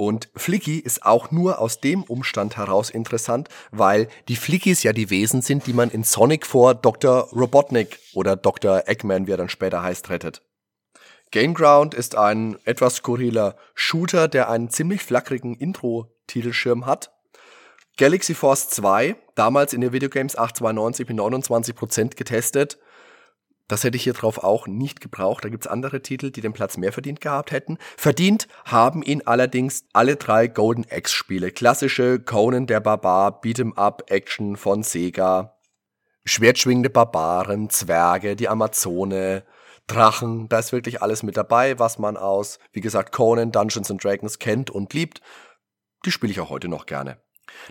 und 0.00 0.30
Flicky 0.34 0.78
ist 0.78 1.04
auch 1.04 1.30
nur 1.30 1.58
aus 1.58 1.82
dem 1.82 2.04
Umstand 2.04 2.56
heraus 2.56 2.88
interessant, 2.88 3.50
weil 3.70 4.08
die 4.28 4.36
Flickies 4.36 4.82
ja 4.82 4.94
die 4.94 5.10
Wesen 5.10 5.42
sind, 5.42 5.66
die 5.66 5.74
man 5.74 5.90
in 5.90 6.04
Sonic 6.04 6.46
vor 6.46 6.74
Dr. 6.74 7.28
Robotnik 7.32 7.98
oder 8.14 8.34
Dr. 8.34 8.84
Eggman, 8.86 9.26
wie 9.26 9.32
er 9.32 9.36
dann 9.36 9.50
später 9.50 9.82
heißt, 9.82 10.08
rettet. 10.08 10.40
Gameground 11.32 11.92
ist 11.92 12.16
ein 12.16 12.56
etwas 12.64 12.96
skurriler 12.96 13.56
Shooter, 13.74 14.26
der 14.26 14.48
einen 14.48 14.70
ziemlich 14.70 15.02
flackrigen 15.02 15.54
Intro-Titelschirm 15.54 16.86
hat. 16.86 17.12
Galaxy 18.00 18.32
Force 18.32 18.70
2, 18.70 19.14
damals 19.34 19.74
in 19.74 19.82
der 19.82 19.92
Videogames 19.92 20.34
892 20.34 21.06
mit 21.06 21.18
29% 21.18 22.16
getestet, 22.16 22.78
das 23.68 23.84
hätte 23.84 23.98
ich 23.98 24.04
hier 24.04 24.14
drauf 24.14 24.38
auch 24.38 24.66
nicht 24.66 25.02
gebraucht. 25.02 25.44
Da 25.44 25.50
gibt's 25.50 25.66
andere 25.66 26.00
Titel, 26.00 26.30
die 26.30 26.40
den 26.40 26.54
Platz 26.54 26.78
mehr 26.78 26.94
verdient 26.94 27.20
gehabt 27.20 27.52
hätten. 27.52 27.76
Verdient 27.98 28.48
haben 28.64 29.02
ihn 29.02 29.20
allerdings 29.26 29.84
alle 29.92 30.16
drei 30.16 30.46
Golden 30.46 30.86
Axe-Spiele. 30.90 31.50
Klassische 31.50 32.18
Conan 32.20 32.66
der 32.66 32.80
Barbar, 32.80 33.42
Beat'em 33.42 33.74
Up 33.76 34.04
Action 34.10 34.56
von 34.56 34.82
Sega. 34.82 35.58
Schwertschwingende 36.24 36.88
Barbaren, 36.88 37.68
Zwerge, 37.68 38.34
die 38.34 38.48
Amazone, 38.48 39.44
Drachen, 39.88 40.48
da 40.48 40.60
ist 40.60 40.72
wirklich 40.72 41.02
alles 41.02 41.22
mit 41.22 41.36
dabei, 41.36 41.78
was 41.78 41.98
man 41.98 42.16
aus, 42.16 42.60
wie 42.72 42.80
gesagt, 42.80 43.12
Conan, 43.12 43.52
Dungeons 43.52 43.90
and 43.90 44.02
Dragons 44.02 44.38
kennt 44.38 44.70
und 44.70 44.94
liebt. 44.94 45.20
Die 46.06 46.10
spiele 46.10 46.32
ich 46.32 46.40
auch 46.40 46.48
heute 46.48 46.68
noch 46.68 46.86
gerne. 46.86 47.18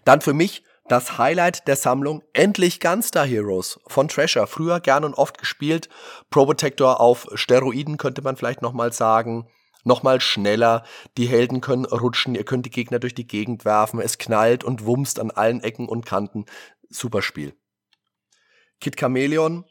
Dann 0.06 0.22
für 0.22 0.34
mich 0.34 0.64
das 0.90 1.20
Highlight 1.20 1.68
der 1.68 1.76
Sammlung, 1.76 2.24
endlich 2.34 2.80
Gunstar 2.80 3.26
Heroes 3.26 3.80
von 3.88 4.08
Treasure. 4.08 4.48
Früher 4.48 4.80
gern 4.80 5.04
und 5.04 5.14
oft 5.14 5.38
gespielt. 5.38 5.88
Probotector 6.32 7.00
auf 7.00 7.28
Steroiden 7.36 7.98
könnte 7.98 8.24
man 8.24 8.36
vielleicht 8.36 8.64
nochmal 8.64 8.92
sagen. 8.92 9.48
Nochmal 9.84 10.20
schneller. 10.20 10.84
Die 11.16 11.28
Helden 11.28 11.62
können 11.62 11.86
rutschen. 11.86 12.34
Ihr 12.34 12.44
könnt 12.44 12.66
die 12.66 12.72
Gegner 12.72 12.98
durch 12.98 13.14
die 13.14 13.28
Gegend 13.28 13.66
werfen. 13.66 14.02
Es 14.02 14.18
knallt 14.18 14.64
und 14.64 14.86
wumst 14.86 15.20
an 15.20 15.30
allen 15.30 15.62
Ecken 15.62 15.88
und 15.88 16.08
Kanten. 16.08 16.46
Super 16.90 17.22
Spiel. 17.22 17.54
Kid 18.82 18.98
Chameleon. 18.98 19.66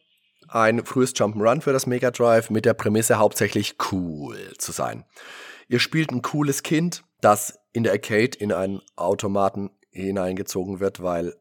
Ein 0.46 0.86
frühes 0.86 1.14
Jump'n'Run 1.14 1.60
für 1.60 1.72
das 1.72 1.86
Mega 1.86 2.10
Drive 2.10 2.48
mit 2.48 2.64
der 2.64 2.74
Prämisse 2.74 3.18
hauptsächlich 3.18 3.76
cool 3.90 4.54
zu 4.56 4.72
sein. 4.72 5.04
Ihr 5.66 5.80
spielt 5.80 6.10
ein 6.10 6.22
cooles 6.22 6.62
Kind, 6.62 7.02
das 7.20 7.58
in 7.72 7.82
der 7.82 7.92
Arcade 7.92 8.38
in 8.38 8.52
einen 8.52 8.80
Automaten 8.96 9.70
hineingezogen 10.02 10.80
wird, 10.80 11.02
weil 11.02 11.34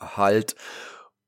halt 0.00 0.56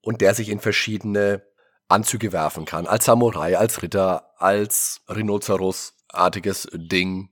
und 0.02 0.20
der 0.20 0.34
sich 0.34 0.48
in 0.48 0.60
verschiedene 0.60 1.42
Anzüge 1.88 2.32
werfen 2.32 2.64
kann. 2.64 2.86
Als 2.86 3.06
Samurai, 3.06 3.56
als 3.56 3.82
Ritter, 3.82 4.30
als 4.36 5.00
Rhinoceros-artiges 5.08 6.68
Ding. 6.72 7.30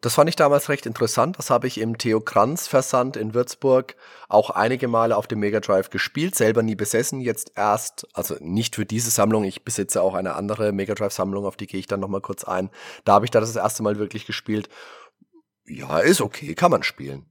Das 0.00 0.16
fand 0.16 0.28
ich 0.28 0.36
damals 0.36 0.68
recht 0.68 0.84
interessant. 0.84 1.38
Das 1.38 1.48
habe 1.48 1.66
ich 1.66 1.78
im 1.80 1.96
Theo 1.96 2.20
Kranz 2.20 2.68
Versand 2.68 3.16
in 3.16 3.32
Würzburg 3.32 3.96
auch 4.28 4.50
einige 4.50 4.86
Male 4.86 5.16
auf 5.16 5.26
dem 5.26 5.38
Mega 5.38 5.60
Drive 5.60 5.88
gespielt, 5.88 6.34
selber 6.34 6.62
nie 6.62 6.74
besessen, 6.74 7.20
jetzt 7.20 7.52
erst, 7.56 8.06
also 8.12 8.36
nicht 8.40 8.74
für 8.74 8.84
diese 8.84 9.10
Sammlung, 9.10 9.44
ich 9.44 9.64
besitze 9.64 10.02
auch 10.02 10.12
eine 10.12 10.34
andere 10.34 10.72
Mega 10.72 10.94
Drive 10.94 11.14
Sammlung, 11.14 11.46
auf 11.46 11.56
die 11.56 11.66
gehe 11.66 11.80
ich 11.80 11.86
dann 11.86 12.00
nochmal 12.00 12.20
kurz 12.20 12.44
ein. 12.44 12.68
Da 13.06 13.14
habe 13.14 13.24
ich 13.24 13.30
da 13.30 13.40
das 13.40 13.56
erste 13.56 13.82
Mal 13.82 13.98
wirklich 13.98 14.26
gespielt. 14.26 14.68
Ja, 15.64 16.00
ist 16.00 16.20
okay, 16.20 16.54
kann 16.54 16.70
man 16.70 16.82
spielen. 16.82 17.24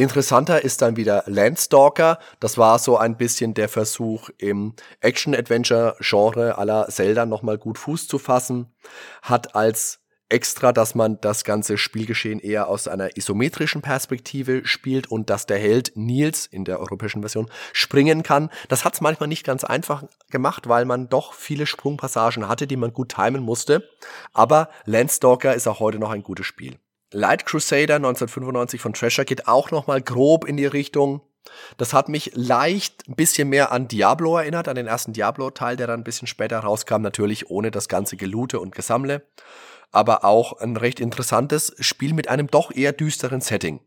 Interessanter 0.00 0.64
ist 0.64 0.80
dann 0.80 0.96
wieder 0.96 1.24
Landstalker. 1.26 2.18
Das 2.40 2.56
war 2.56 2.78
so 2.78 2.96
ein 2.96 3.18
bisschen 3.18 3.52
der 3.52 3.68
Versuch, 3.68 4.30
im 4.38 4.72
Action-Adventure-Genre 5.00 6.56
aller 6.56 6.88
Zelda 6.88 7.26
nochmal 7.26 7.58
gut 7.58 7.76
Fuß 7.76 8.08
zu 8.08 8.18
fassen. 8.18 8.72
Hat 9.20 9.54
als 9.54 10.00
extra, 10.30 10.72
dass 10.72 10.94
man 10.94 11.20
das 11.20 11.44
ganze 11.44 11.76
Spielgeschehen 11.76 12.40
eher 12.40 12.68
aus 12.68 12.88
einer 12.88 13.18
isometrischen 13.18 13.82
Perspektive 13.82 14.64
spielt 14.64 15.08
und 15.08 15.28
dass 15.28 15.44
der 15.44 15.58
Held 15.58 15.92
Nils 15.96 16.46
in 16.46 16.64
der 16.64 16.80
europäischen 16.80 17.20
Version 17.20 17.50
springen 17.74 18.22
kann. 18.22 18.48
Das 18.68 18.86
hat's 18.86 19.02
manchmal 19.02 19.28
nicht 19.28 19.44
ganz 19.44 19.64
einfach 19.64 20.04
gemacht, 20.30 20.66
weil 20.66 20.86
man 20.86 21.10
doch 21.10 21.34
viele 21.34 21.66
Sprungpassagen 21.66 22.48
hatte, 22.48 22.66
die 22.66 22.76
man 22.76 22.94
gut 22.94 23.14
timen 23.14 23.42
musste. 23.42 23.86
Aber 24.32 24.70
Landstalker 24.86 25.54
ist 25.54 25.68
auch 25.68 25.78
heute 25.78 25.98
noch 25.98 26.10
ein 26.10 26.22
gutes 26.22 26.46
Spiel. 26.46 26.78
Light 27.12 27.44
Crusader 27.44 27.96
1995 27.96 28.80
von 28.80 28.92
Treasure 28.92 29.24
geht 29.24 29.48
auch 29.48 29.70
noch 29.72 29.86
mal 29.86 30.00
grob 30.00 30.44
in 30.44 30.56
die 30.56 30.66
Richtung. 30.66 31.22
Das 31.76 31.92
hat 31.92 32.08
mich 32.08 32.32
leicht 32.34 33.08
ein 33.08 33.16
bisschen 33.16 33.48
mehr 33.48 33.72
an 33.72 33.88
Diablo 33.88 34.36
erinnert, 34.36 34.68
an 34.68 34.76
den 34.76 34.86
ersten 34.86 35.12
Diablo-Teil, 35.12 35.76
der 35.76 35.88
dann 35.88 36.00
ein 36.00 36.04
bisschen 36.04 36.28
später 36.28 36.60
rauskam, 36.60 37.00
natürlich 37.00 37.50
ohne 37.50 37.70
das 37.70 37.88
ganze 37.88 38.16
Gelute 38.16 38.60
und 38.60 38.74
Gesammle. 38.74 39.26
Aber 39.90 40.24
auch 40.24 40.60
ein 40.60 40.76
recht 40.76 41.00
interessantes 41.00 41.74
Spiel 41.80 42.14
mit 42.14 42.28
einem 42.28 42.46
doch 42.46 42.70
eher 42.70 42.92
düsteren 42.92 43.40
Setting. 43.40 43.80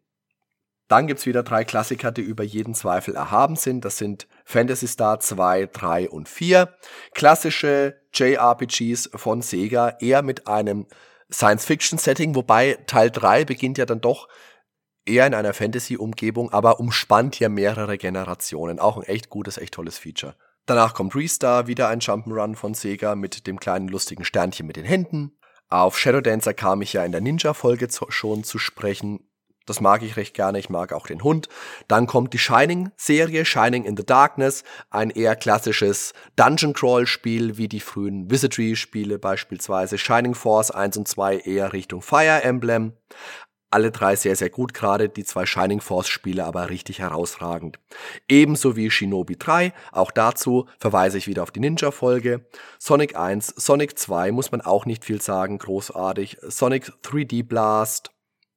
Dann 0.89 1.08
gibt's 1.08 1.25
wieder 1.25 1.44
drei 1.44 1.63
Klassiker, 1.63 2.12
die 2.12 2.22
über 2.22 2.44
jeden 2.44 2.74
Zweifel 2.74 3.15
erhaben 3.15 3.56
sind. 3.56 3.86
Das 3.86 3.98
sind 3.98 4.27
Fantasy 4.44 4.88
Star 4.88 5.22
2, 5.22 5.70
3 5.72 6.10
und 6.10 6.27
4. 6.27 6.75
Klassische 7.13 8.01
JRPGs 8.13 9.12
von 9.15 9.42
Sega, 9.42 9.96
eher 10.01 10.24
mit 10.24 10.48
einem 10.48 10.88
Science-Fiction-Setting, 11.34 12.36
wobei 12.36 12.78
Teil 12.88 13.10
3 13.10 13.46
beginnt 13.46 13.78
ja 13.78 13.86
dann 13.86 14.02
doch 14.02 14.28
eher 15.06 15.28
in 15.28 15.34
einer 15.34 15.54
Fantasy-Umgebung, 15.54 16.52
aber 16.52 16.80
umspannt 16.80 17.40
ja 17.40 17.50
mehrere 17.50 17.98
Generationen. 17.98 18.80
Auch 18.80 18.98
ein 18.98 19.04
echt 19.04 19.30
gutes, 19.30 19.58
echt 19.58 19.74
tolles 19.74 19.98
Feature. 19.98 20.36
Danach 20.66 20.94
kommt 20.94 21.16
Restar, 21.16 21.68
wieder 21.68 21.90
ein 21.90 22.00
Jump'n'Run 22.00 22.56
von 22.56 22.74
Sega 22.74 23.16
mit 23.16 23.48
dem 23.48 23.60
kleinen 23.60 23.90
lustigen 23.90 24.24
Sternchen 24.24 24.66
mit 24.66 24.78
den 24.78 24.86
Händen. 24.86 25.38
Auf 25.68 26.00
Shadow 26.00 26.22
Dancer 26.22 26.54
kam 26.54 26.82
ich 26.82 26.94
ja 26.94 27.04
in 27.04 27.12
der 27.12 27.20
Ninja-Folge 27.20 27.88
schon 28.10 28.44
zu 28.44 28.60
sprechen. 28.60 29.28
Das 29.65 29.79
mag 29.79 30.03
ich 30.03 30.17
recht 30.17 30.34
gerne, 30.34 30.60
ich 30.60 30.70
mag 30.70 30.91
auch 30.91 31.08
den 31.08 31.24
Hund. 31.24 31.48
Dann 31.88 32.08
kommt 32.08 32.34
die 32.34 32.39
Shining-Serie, 32.39 33.46
Shining 33.46 33.86
in 33.86 33.96
the 33.96 34.05
Darkness, 34.05 34.63
ein 34.89 35.10
eher 35.10 35.36
klassisches 35.36 36.13
Dungeon-Crawl-Spiel 36.36 37.58
wie 37.58 37.70
die 37.70 37.79
frühen 37.79 38.29
Wizardry-Spiele 38.29 39.20
beispielsweise. 39.20 39.98
Shining 39.98 40.36
Force 40.36 40.72
1 40.72 40.98
und 40.98 41.08
2 41.08 41.38
eher 41.38 41.72
Richtung 41.74 42.01
Fire 42.01 42.43
Emblem. 42.43 42.93
Alle 43.74 43.89
drei 43.89 44.15
sehr, 44.15 44.36
sehr 44.36 44.51
gut, 44.51 44.75
gerade 44.75 45.10
die 45.10 45.24
zwei 45.24 45.48
Shining 45.48 45.82
Force-Spiele 45.82 46.46
aber 46.46 46.70
richtig 46.70 47.00
herausragend. 47.00 47.79
Ebenso 48.29 48.75
wie 48.75 48.91
Shinobi 48.91 49.36
3, 49.36 49.74
auch 49.91 50.12
dazu 50.12 50.67
verweise 50.77 51.17
ich 51.17 51.25
wieder 51.25 51.41
auf 51.41 51.50
die 51.50 51.60
Ninja-Folge. 51.60 52.46
Sonic 52.77 53.17
1, 53.17 53.48
Sonic 53.48 53.98
2 53.98 54.32
muss 54.32 54.51
man 54.51 54.62
auch 54.62 54.86
nicht 54.86 55.03
viel 55.03 55.24
sagen, 55.24 55.58
großartig. 55.58 56.38
Sonic 56.43 56.91
3D 57.01 57.48
Blast, 57.48 58.12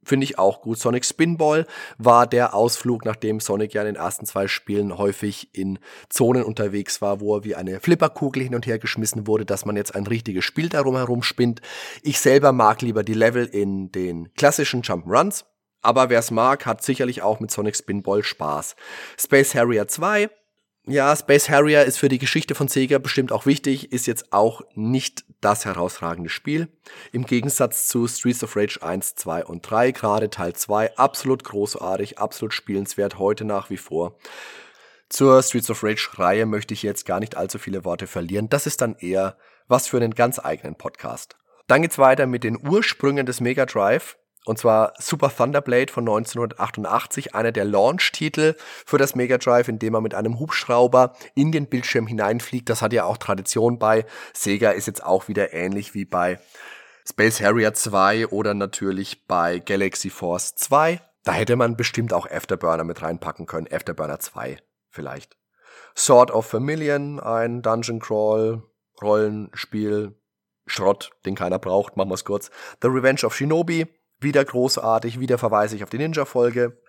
finde 0.07 0.25
ich 0.25 0.39
auch 0.39 0.63
gut. 0.63 0.79
Sonic 0.79 1.05
Spinball 1.05 1.67
war 1.99 2.27
der 2.27 2.55
Ausflug, 2.55 3.05
nachdem 3.05 3.41
Sonic 3.41 3.75
ja 3.75 3.83
in 3.83 3.87
den 3.87 3.97
ersten 3.97 4.25
zwei 4.27 4.49
Spielen 4.49 4.97
häufig 4.97 5.51
in 5.53 5.79
Zonen 6.09 6.45
unterwegs 6.45 7.03
war, 7.03 7.21
wo 7.21 7.37
er 7.37 7.45
wie 7.45 7.55
eine 7.55 7.81
Flipperkugel 7.81 8.43
hin 8.43 8.55
und 8.55 8.67
her 8.67 8.79
geschmissen 8.79 9.27
wurde, 9.27 9.45
dass 9.45 9.65
man 9.65 9.77
jetzt 9.77 9.95
ein 9.95 10.07
richtiges 10.07 10.45
Spiel 10.45 10.69
darum 10.69 10.97
herum 10.97 11.23
spinnt. 11.23 11.61
Ich 12.03 12.21
selber 12.21 12.53
mag 12.53 12.83
lieber 12.83 13.03
die 13.03 13.15
Level 13.15 13.47
in 13.47 13.91
den 13.93 14.33
klassischen 14.35 14.83
Jump'n'Runs. 14.83 15.45
Aber 15.83 16.11
wer 16.11 16.19
es 16.19 16.31
mag, 16.31 16.67
hat 16.67 16.83
sicherlich 16.83 17.23
auch 17.23 17.39
mit 17.39 17.51
Sonic 17.51 17.77
Spinball 17.77 18.25
Spaß. 18.25 18.75
Space 19.17 19.55
Harrier 19.55 19.87
2 19.87 20.31
ja, 20.87 21.15
Space 21.17 21.49
Harrier 21.49 21.85
ist 21.85 21.99
für 21.99 22.09
die 22.09 22.19
Geschichte 22.19 22.55
von 22.55 22.69
Sega 22.69 22.99
bestimmt 22.99 23.33
auch 23.33 23.45
wichtig, 23.45 23.93
ist 23.93 24.07
jetzt 24.07 24.33
auch 24.33 24.63
nicht 24.75 25.25
das 25.41 25.65
herausragende 25.65 26.31
Spiel. 26.31 26.69
Im 27.13 27.27
Gegensatz 27.27 27.89
zu 27.89 28.07
Streets 28.07 28.45
of 28.45 28.57
Rage 28.57 28.83
1, 28.83 29.17
2 29.17 29.45
und 29.45 29.69
3, 29.69 29.91
gerade 29.91 30.31
Teil 30.31 30.53
2, 30.55 30.97
absolut 30.97 31.45
großartig, 31.45 32.19
absolut 32.19 32.55
spielenswert, 32.55 33.19
heute 33.19 33.45
nach 33.45 33.69
wie 33.69 33.77
vor. 33.77 34.17
Zur 35.09 35.43
Streets 35.43 35.71
of 35.71 35.83
Rage 35.83 36.09
Reihe 36.15 36.47
möchte 36.47 36.75
ich 36.75 36.83
jetzt 36.83 37.05
gar 37.05 37.21
nicht 37.21 37.37
allzu 37.37 37.59
viele 37.59 37.85
Worte 37.85 38.07
verlieren. 38.07 38.49
Das 38.49 38.67
ist 38.67 38.81
dann 38.81 38.97
eher 38.97 39.37
was 39.69 39.89
für 39.89 39.97
einen 39.97 40.15
ganz 40.15 40.39
eigenen 40.39 40.77
Podcast. 40.77 41.37
Dann 41.67 41.83
geht's 41.83 41.99
weiter 41.99 42.27
mit 42.27 42.45
den 42.45 42.59
Ursprüngen 42.65 43.27
des 43.27 43.41
Mega 43.41 43.67
Drive. 43.67 44.17
Und 44.47 44.59
zwar 44.59 44.95
Super 44.99 45.35
Thunderblade 45.37 45.93
von 45.93 46.05
1988, 46.05 47.35
einer 47.35 47.51
der 47.51 47.65
Launch-Titel 47.65 48.55
für 48.87 48.97
das 48.97 49.17
Mega 49.17 49.39
Drive, 49.39 49.67
in 49.67 49.81
dem 49.81 49.93
man 49.93 50.05
mit 50.05 50.15
einem 50.15 50.39
Hubschrauber 50.39 51.15
in 51.35 51.51
den 51.51 51.67
Bildschirm 51.67 52.07
hineinfliegt. 52.07 52.71
Das 52.71 52.81
hat 52.81 52.93
ja 52.93 53.05
auch 53.05 53.17
Tradition 53.17 53.81
bei. 53.81 54.07
Sega 54.33 54.71
ist 54.71 54.87
jetzt 54.87 55.05
auch 55.05 55.27
wieder 55.27 55.53
ähnlich 55.53 55.95
wie 55.95 56.05
bei 56.05 56.39
Space 57.09 57.41
Harrier 57.41 57.75
2 57.75 58.29
oder 58.29 58.55
natürlich 58.55 59.27
bei 59.27 59.59
Galaxy 59.59 60.11
Force 60.11 60.55
2. 60.55 61.01
Da 61.25 61.33
hätte 61.33 61.57
man 61.57 61.77
bestimmt 61.77 62.13
auch 62.13 62.31
Afterburner 62.31 62.85
mit 62.85 63.03
reinpacken 63.03 63.47
können. 63.47 63.67
Afterburner 63.69 64.21
2 64.21 64.59
vielleicht. 64.91 65.37
Sword 65.97 66.31
of 66.31 66.47
Vermilion, 66.47 67.19
ein 67.19 67.63
Dungeon 67.63 67.99
Crawl, 67.99 68.63
Rollenspiel, 69.03 70.15
Schrott, 70.67 71.11
den 71.25 71.35
keiner 71.35 71.59
braucht, 71.59 71.97
machen 71.97 72.11
wir 72.11 72.15
es 72.15 72.25
kurz. 72.25 72.51
The 72.83 72.89
Revenge 72.89 73.25
of 73.25 73.35
Shinobi, 73.35 73.87
wieder 74.19 74.45
großartig, 74.45 75.21
wieder 75.21 75.39
verweise 75.39 75.77
ich 75.77 75.83
auf 75.83 75.91
die 75.91 75.99
Ninja-Folge. 75.99 76.81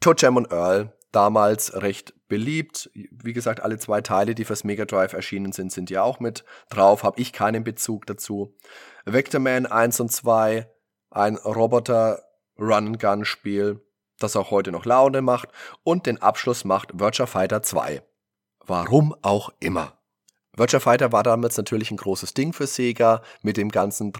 Tojem 0.00 0.36
und 0.36 0.52
Earl, 0.52 0.92
damals 1.12 1.74
recht 1.74 2.14
beliebt. 2.28 2.90
Wie 2.94 3.32
gesagt, 3.32 3.60
alle 3.60 3.78
zwei 3.78 4.00
Teile, 4.00 4.34
die 4.34 4.44
fürs 4.44 4.64
Mega 4.64 4.84
Drive 4.84 5.12
erschienen 5.12 5.52
sind, 5.52 5.70
sind 5.72 5.88
ja 5.90 6.02
auch 6.02 6.18
mit 6.20 6.44
drauf. 6.68 7.04
Habe 7.04 7.20
ich 7.20 7.32
keinen 7.32 7.64
Bezug 7.64 8.06
dazu. 8.06 8.54
Vectorman 9.04 9.66
1 9.66 10.00
und 10.00 10.12
2, 10.12 10.70
ein 11.10 11.36
Roboter-Run-Gun-Spiel, 11.36 13.80
das 14.18 14.36
auch 14.36 14.50
heute 14.50 14.72
noch 14.72 14.84
Laune 14.84 15.22
macht. 15.22 15.48
Und 15.82 16.04
den 16.06 16.20
Abschluss 16.20 16.64
macht 16.64 16.98
Virtua 16.98 17.26
Fighter 17.26 17.62
2. 17.62 18.02
Warum 18.66 19.14
auch 19.22 19.52
immer. 19.60 19.98
Virtua 20.56 20.80
Fighter 20.80 21.12
war 21.12 21.22
damals 21.22 21.56
natürlich 21.56 21.90
ein 21.90 21.96
großes 21.96 22.34
Ding 22.34 22.52
für 22.52 22.66
Sega 22.66 23.22
mit 23.42 23.56
dem 23.56 23.70
ganzen 23.70 24.12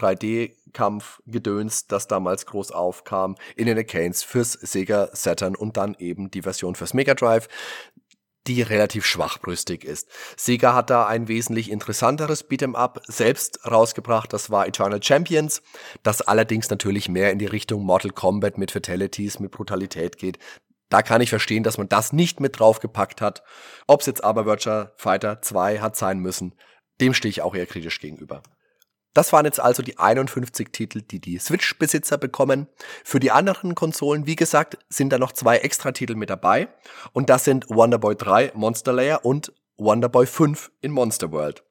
3D-Kampf-Gedöns, 0.75 1.87
das 1.87 2.07
damals 2.07 2.45
groß 2.45 2.71
aufkam, 2.71 3.35
in 3.55 3.65
den 3.67 3.77
Arcades 3.77 4.23
fürs 4.23 4.53
Sega 4.53 5.09
Saturn 5.13 5.55
und 5.55 5.77
dann 5.77 5.95
eben 5.99 6.31
die 6.31 6.41
Version 6.41 6.75
fürs 6.75 6.93
Mega 6.93 7.13
Drive 7.13 7.47
die 8.47 8.61
relativ 8.61 9.07
schwachbrüstig 9.07 9.83
ist. 9.83 10.07
Sega 10.37 10.75
hat 10.75 10.91
da 10.91 11.07
ein 11.07 11.27
wesentlich 11.27 11.71
interessanteres 11.71 12.47
Beat'em 12.47 12.75
Up 12.75 13.01
selbst 13.07 13.59
rausgebracht, 13.65 14.31
das 14.31 14.51
war 14.51 14.67
Eternal 14.67 15.01
Champions, 15.01 15.63
das 16.03 16.21
allerdings 16.21 16.69
natürlich 16.69 17.09
mehr 17.09 17.31
in 17.31 17.39
die 17.39 17.47
Richtung 17.47 17.83
Mortal 17.83 18.11
Kombat 18.11 18.59
mit 18.59 18.69
Fatalities, 18.69 19.39
mit 19.39 19.49
Brutalität 19.49 20.17
geht. 20.17 20.37
Da 20.89 21.01
kann 21.01 21.21
ich 21.21 21.31
verstehen, 21.31 21.63
dass 21.63 21.79
man 21.79 21.89
das 21.89 22.13
nicht 22.13 22.39
mit 22.39 22.59
draufgepackt 22.59 23.19
hat. 23.19 23.41
Ob 23.87 24.01
es 24.01 24.05
jetzt 24.05 24.23
aber 24.23 24.45
Virtua 24.45 24.91
Fighter 24.95 25.41
2 25.41 25.79
hat 25.79 25.95
sein 25.95 26.19
müssen, 26.19 26.53
dem 27.01 27.15
stehe 27.15 27.31
ich 27.31 27.41
auch 27.41 27.55
eher 27.55 27.65
kritisch 27.65 27.99
gegenüber. 27.99 28.43
Das 29.15 29.31
waren 29.31 29.45
jetzt 29.45 29.61
also 29.61 29.81
die 29.81 29.97
51 29.97 30.71
Titel, 30.71 31.01
die 31.01 31.19
die 31.19 31.39
Switch-Besitzer 31.39 32.17
bekommen. 32.17 32.67
Für 33.03 33.21
die 33.21 33.31
anderen 33.31 33.73
Konsolen, 33.73 34.27
wie 34.27 34.35
gesagt, 34.35 34.77
sind 34.89 35.11
da 35.11 35.17
noch 35.17 35.31
zwei 35.31 35.57
extra 35.57 35.93
Titel 35.93 36.15
mit 36.15 36.29
dabei. 36.29 36.67
Und 37.13 37.29
das 37.29 37.45
sind 37.45 37.69
Wonderboy 37.69 38.15
3 38.17 38.51
Monster 38.55 38.91
Layer 38.91 39.23
und 39.23 39.53
Wonderboy 39.77 40.25
5 40.25 40.69
in 40.81 40.91
Monster 40.91 41.31
World. 41.31 41.63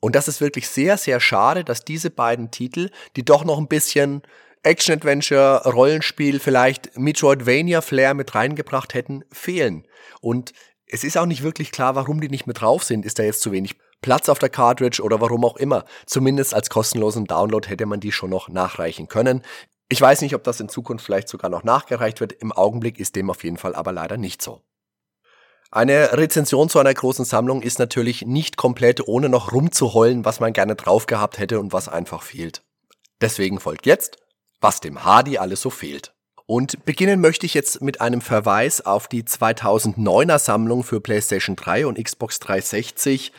Und 0.00 0.16
das 0.16 0.26
ist 0.26 0.40
wirklich 0.40 0.68
sehr, 0.68 0.96
sehr 0.96 1.20
schade, 1.20 1.62
dass 1.62 1.84
diese 1.84 2.10
beiden 2.10 2.50
Titel, 2.50 2.90
die 3.14 3.24
doch 3.24 3.44
noch 3.44 3.58
ein 3.58 3.68
bisschen 3.68 4.22
Action-Adventure, 4.64 5.62
Rollenspiel, 5.70 6.40
vielleicht 6.40 6.98
Metroidvania-Flair 6.98 8.14
mit 8.14 8.34
reingebracht 8.34 8.94
hätten, 8.94 9.24
fehlen. 9.30 9.86
Und 10.20 10.52
es 10.86 11.04
ist 11.04 11.16
auch 11.16 11.26
nicht 11.26 11.44
wirklich 11.44 11.70
klar, 11.70 11.94
warum 11.94 12.20
die 12.20 12.28
nicht 12.28 12.48
mit 12.48 12.60
drauf 12.60 12.82
sind. 12.82 13.06
Ist 13.06 13.20
da 13.20 13.22
jetzt 13.22 13.42
zu 13.42 13.52
wenig 13.52 13.76
Platz 14.00 14.28
auf 14.28 14.38
der 14.38 14.48
Cartridge 14.48 15.02
oder 15.02 15.20
warum 15.20 15.44
auch 15.44 15.56
immer. 15.56 15.84
Zumindest 16.06 16.54
als 16.54 16.70
kostenlosen 16.70 17.26
Download 17.26 17.68
hätte 17.68 17.86
man 17.86 18.00
die 18.00 18.12
schon 18.12 18.30
noch 18.30 18.48
nachreichen 18.48 19.08
können. 19.08 19.42
Ich 19.88 20.00
weiß 20.00 20.22
nicht, 20.22 20.34
ob 20.34 20.44
das 20.44 20.60
in 20.60 20.68
Zukunft 20.68 21.04
vielleicht 21.04 21.28
sogar 21.28 21.50
noch 21.50 21.64
nachgereicht 21.64 22.20
wird. 22.20 22.32
Im 22.32 22.52
Augenblick 22.52 22.98
ist 22.98 23.16
dem 23.16 23.30
auf 23.30 23.44
jeden 23.44 23.56
Fall 23.56 23.74
aber 23.74 23.92
leider 23.92 24.16
nicht 24.16 24.42
so. 24.42 24.62
Eine 25.72 26.16
Rezension 26.16 26.68
zu 26.68 26.78
einer 26.78 26.94
großen 26.94 27.24
Sammlung 27.24 27.62
ist 27.62 27.78
natürlich 27.78 28.22
nicht 28.26 28.56
komplett, 28.56 29.06
ohne 29.06 29.28
noch 29.28 29.52
rumzuheulen, 29.52 30.24
was 30.24 30.40
man 30.40 30.52
gerne 30.52 30.74
drauf 30.74 31.06
gehabt 31.06 31.38
hätte 31.38 31.60
und 31.60 31.72
was 31.72 31.88
einfach 31.88 32.22
fehlt. 32.22 32.62
Deswegen 33.20 33.60
folgt 33.60 33.86
jetzt 33.86 34.16
was 34.60 34.80
dem 34.80 35.04
Hardy 35.04 35.38
alles 35.38 35.62
so 35.62 35.70
fehlt. 35.70 36.12
Und 36.46 36.84
beginnen 36.84 37.20
möchte 37.20 37.46
ich 37.46 37.54
jetzt 37.54 37.80
mit 37.80 38.00
einem 38.00 38.20
Verweis 38.20 38.84
auf 38.84 39.06
die 39.06 39.22
2009er 39.22 40.38
Sammlung 40.38 40.82
für 40.82 41.00
PlayStation 41.00 41.54
3 41.56 41.86
und 41.86 42.02
Xbox 42.02 42.40
360, 42.40 43.32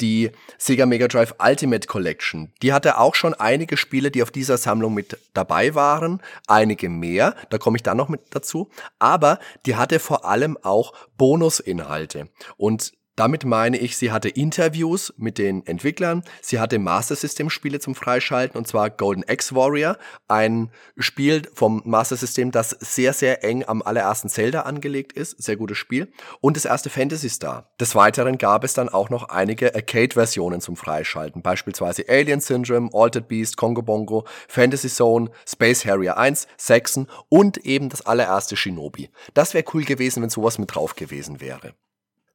die 0.00 0.30
Sega 0.58 0.86
Mega 0.86 1.08
Drive 1.08 1.34
Ultimate 1.38 1.86
Collection. 1.86 2.52
Die 2.62 2.72
hatte 2.72 2.98
auch 2.98 3.14
schon 3.14 3.34
einige 3.34 3.76
Spiele, 3.76 4.10
die 4.10 4.22
auf 4.22 4.30
dieser 4.30 4.58
Sammlung 4.58 4.94
mit 4.94 5.18
dabei 5.34 5.74
waren, 5.74 6.22
einige 6.46 6.88
mehr, 6.88 7.34
da 7.50 7.58
komme 7.58 7.76
ich 7.76 7.82
dann 7.82 7.96
noch 7.96 8.08
mit 8.08 8.20
dazu, 8.30 8.70
aber 8.98 9.38
die 9.64 9.76
hatte 9.76 9.98
vor 9.98 10.24
allem 10.24 10.58
auch 10.62 10.92
Bonusinhalte. 11.16 12.28
Und 12.56 12.92
damit 13.16 13.44
meine 13.44 13.78
ich, 13.78 13.96
sie 13.96 14.12
hatte 14.12 14.28
Interviews 14.28 15.12
mit 15.16 15.38
den 15.38 15.66
Entwicklern, 15.66 16.22
sie 16.42 16.60
hatte 16.60 16.78
Master 16.78 17.16
System 17.16 17.50
Spiele 17.50 17.80
zum 17.80 17.94
Freischalten 17.94 18.58
und 18.58 18.68
zwar 18.68 18.90
Golden 18.90 19.24
X 19.26 19.54
Warrior, 19.54 19.96
ein 20.28 20.70
Spiel 20.98 21.42
vom 21.54 21.82
Master 21.84 22.16
System, 22.16 22.50
das 22.50 22.70
sehr, 22.70 23.14
sehr 23.14 23.42
eng 23.42 23.64
am 23.66 23.82
allerersten 23.82 24.28
Zelda 24.28 24.62
angelegt 24.62 25.14
ist, 25.14 25.42
sehr 25.42 25.56
gutes 25.56 25.78
Spiel 25.78 26.12
und 26.40 26.56
das 26.56 26.66
erste 26.66 26.90
Fantasy 26.90 27.30
Star. 27.30 27.70
Des 27.80 27.94
Weiteren 27.94 28.36
gab 28.38 28.64
es 28.64 28.74
dann 28.74 28.90
auch 28.90 29.08
noch 29.08 29.30
einige 29.30 29.74
Arcade-Versionen 29.74 30.60
zum 30.60 30.76
Freischalten, 30.76 31.40
beispielsweise 31.40 32.04
Alien 32.08 32.40
Syndrome, 32.40 32.90
Altered 32.92 33.28
Beast, 33.28 33.56
Congo 33.56 33.82
Bongo, 33.82 34.26
Fantasy 34.46 34.88
Zone, 34.88 35.30
Space 35.48 35.86
Harrier 35.86 36.18
1, 36.18 36.46
Saxon 36.58 37.06
und 37.30 37.56
eben 37.58 37.88
das 37.88 38.04
allererste 38.04 38.56
Shinobi. 38.56 39.08
Das 39.32 39.54
wäre 39.54 39.64
cool 39.72 39.84
gewesen, 39.84 40.22
wenn 40.22 40.30
sowas 40.30 40.58
mit 40.58 40.74
drauf 40.74 40.96
gewesen 40.96 41.40
wäre. 41.40 41.74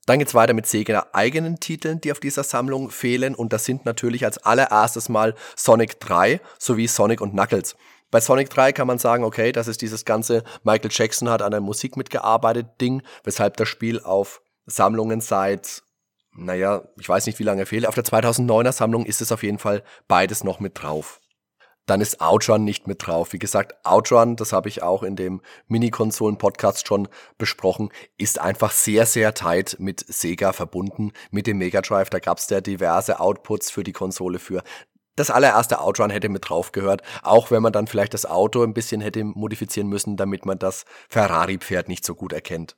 Dann 0.05 0.19
geht's 0.19 0.33
weiter 0.33 0.53
mit 0.53 0.65
Sega 0.65 1.07
eigenen 1.13 1.59
Titeln, 1.59 2.01
die 2.01 2.11
auf 2.11 2.19
dieser 2.19 2.43
Sammlung 2.43 2.89
fehlen. 2.89 3.35
Und 3.35 3.53
das 3.53 3.65
sind 3.65 3.85
natürlich 3.85 4.25
als 4.25 4.39
allererstes 4.39 5.09
mal 5.09 5.35
Sonic 5.55 5.99
3 5.99 6.41
sowie 6.57 6.87
Sonic 6.87 7.21
und 7.21 7.31
Knuckles. 7.31 7.75
Bei 8.09 8.19
Sonic 8.19 8.49
3 8.49 8.73
kann 8.73 8.87
man 8.87 8.97
sagen, 8.97 9.23
okay, 9.23 9.51
das 9.51 9.67
ist 9.67 9.81
dieses 9.81 10.03
ganze 10.03 10.43
Michael 10.63 10.89
Jackson 10.91 11.29
hat 11.29 11.41
an 11.41 11.51
der 11.51 11.61
Musik 11.61 11.95
mitgearbeitet 11.95 12.67
Ding, 12.81 13.03
weshalb 13.23 13.57
das 13.57 13.69
Spiel 13.69 14.01
auf 14.01 14.41
Sammlungen 14.65 15.21
seit, 15.21 15.83
naja, 16.35 16.83
ich 16.99 17.07
weiß 17.07 17.25
nicht, 17.27 17.39
wie 17.39 17.43
lange 17.43 17.65
fehlt. 17.65 17.85
Auf 17.85 17.95
der 17.95 18.03
2009er 18.03 18.73
Sammlung 18.73 19.05
ist 19.05 19.21
es 19.21 19.31
auf 19.31 19.43
jeden 19.43 19.59
Fall 19.59 19.83
beides 20.07 20.43
noch 20.43 20.59
mit 20.59 20.81
drauf 20.81 21.20
dann 21.91 21.99
ist 21.99 22.21
Outrun 22.21 22.63
nicht 22.63 22.87
mit 22.87 23.05
drauf. 23.05 23.33
Wie 23.33 23.37
gesagt, 23.37 23.75
Outrun, 23.83 24.37
das 24.37 24.53
habe 24.53 24.69
ich 24.69 24.81
auch 24.81 25.03
in 25.03 25.17
dem 25.17 25.41
Mini-Konsolen-Podcast 25.67 26.87
schon 26.87 27.09
besprochen, 27.37 27.89
ist 28.17 28.39
einfach 28.39 28.71
sehr, 28.71 29.05
sehr 29.05 29.33
tight 29.33 29.75
mit 29.77 29.99
Sega 30.07 30.53
verbunden, 30.53 31.11
mit 31.31 31.47
dem 31.47 31.57
Mega 31.57 31.81
Drive. 31.81 32.09
Da 32.09 32.19
gab 32.19 32.37
es 32.37 32.49
ja 32.49 32.61
diverse 32.61 33.19
Outputs 33.19 33.69
für 33.69 33.83
die 33.83 33.91
Konsole 33.91 34.39
für. 34.39 34.63
Das 35.17 35.29
allererste 35.29 35.81
Outrun 35.81 36.11
hätte 36.11 36.29
mit 36.29 36.47
drauf 36.47 36.71
gehört, 36.71 37.01
auch 37.23 37.51
wenn 37.51 37.61
man 37.61 37.73
dann 37.73 37.87
vielleicht 37.87 38.13
das 38.13 38.25
Auto 38.25 38.63
ein 38.63 38.73
bisschen 38.73 39.01
hätte 39.01 39.25
modifizieren 39.25 39.89
müssen, 39.89 40.15
damit 40.15 40.45
man 40.45 40.57
das 40.57 40.85
Ferrari-Pferd 41.09 41.89
nicht 41.89 42.05
so 42.05 42.15
gut 42.15 42.31
erkennt. 42.31 42.77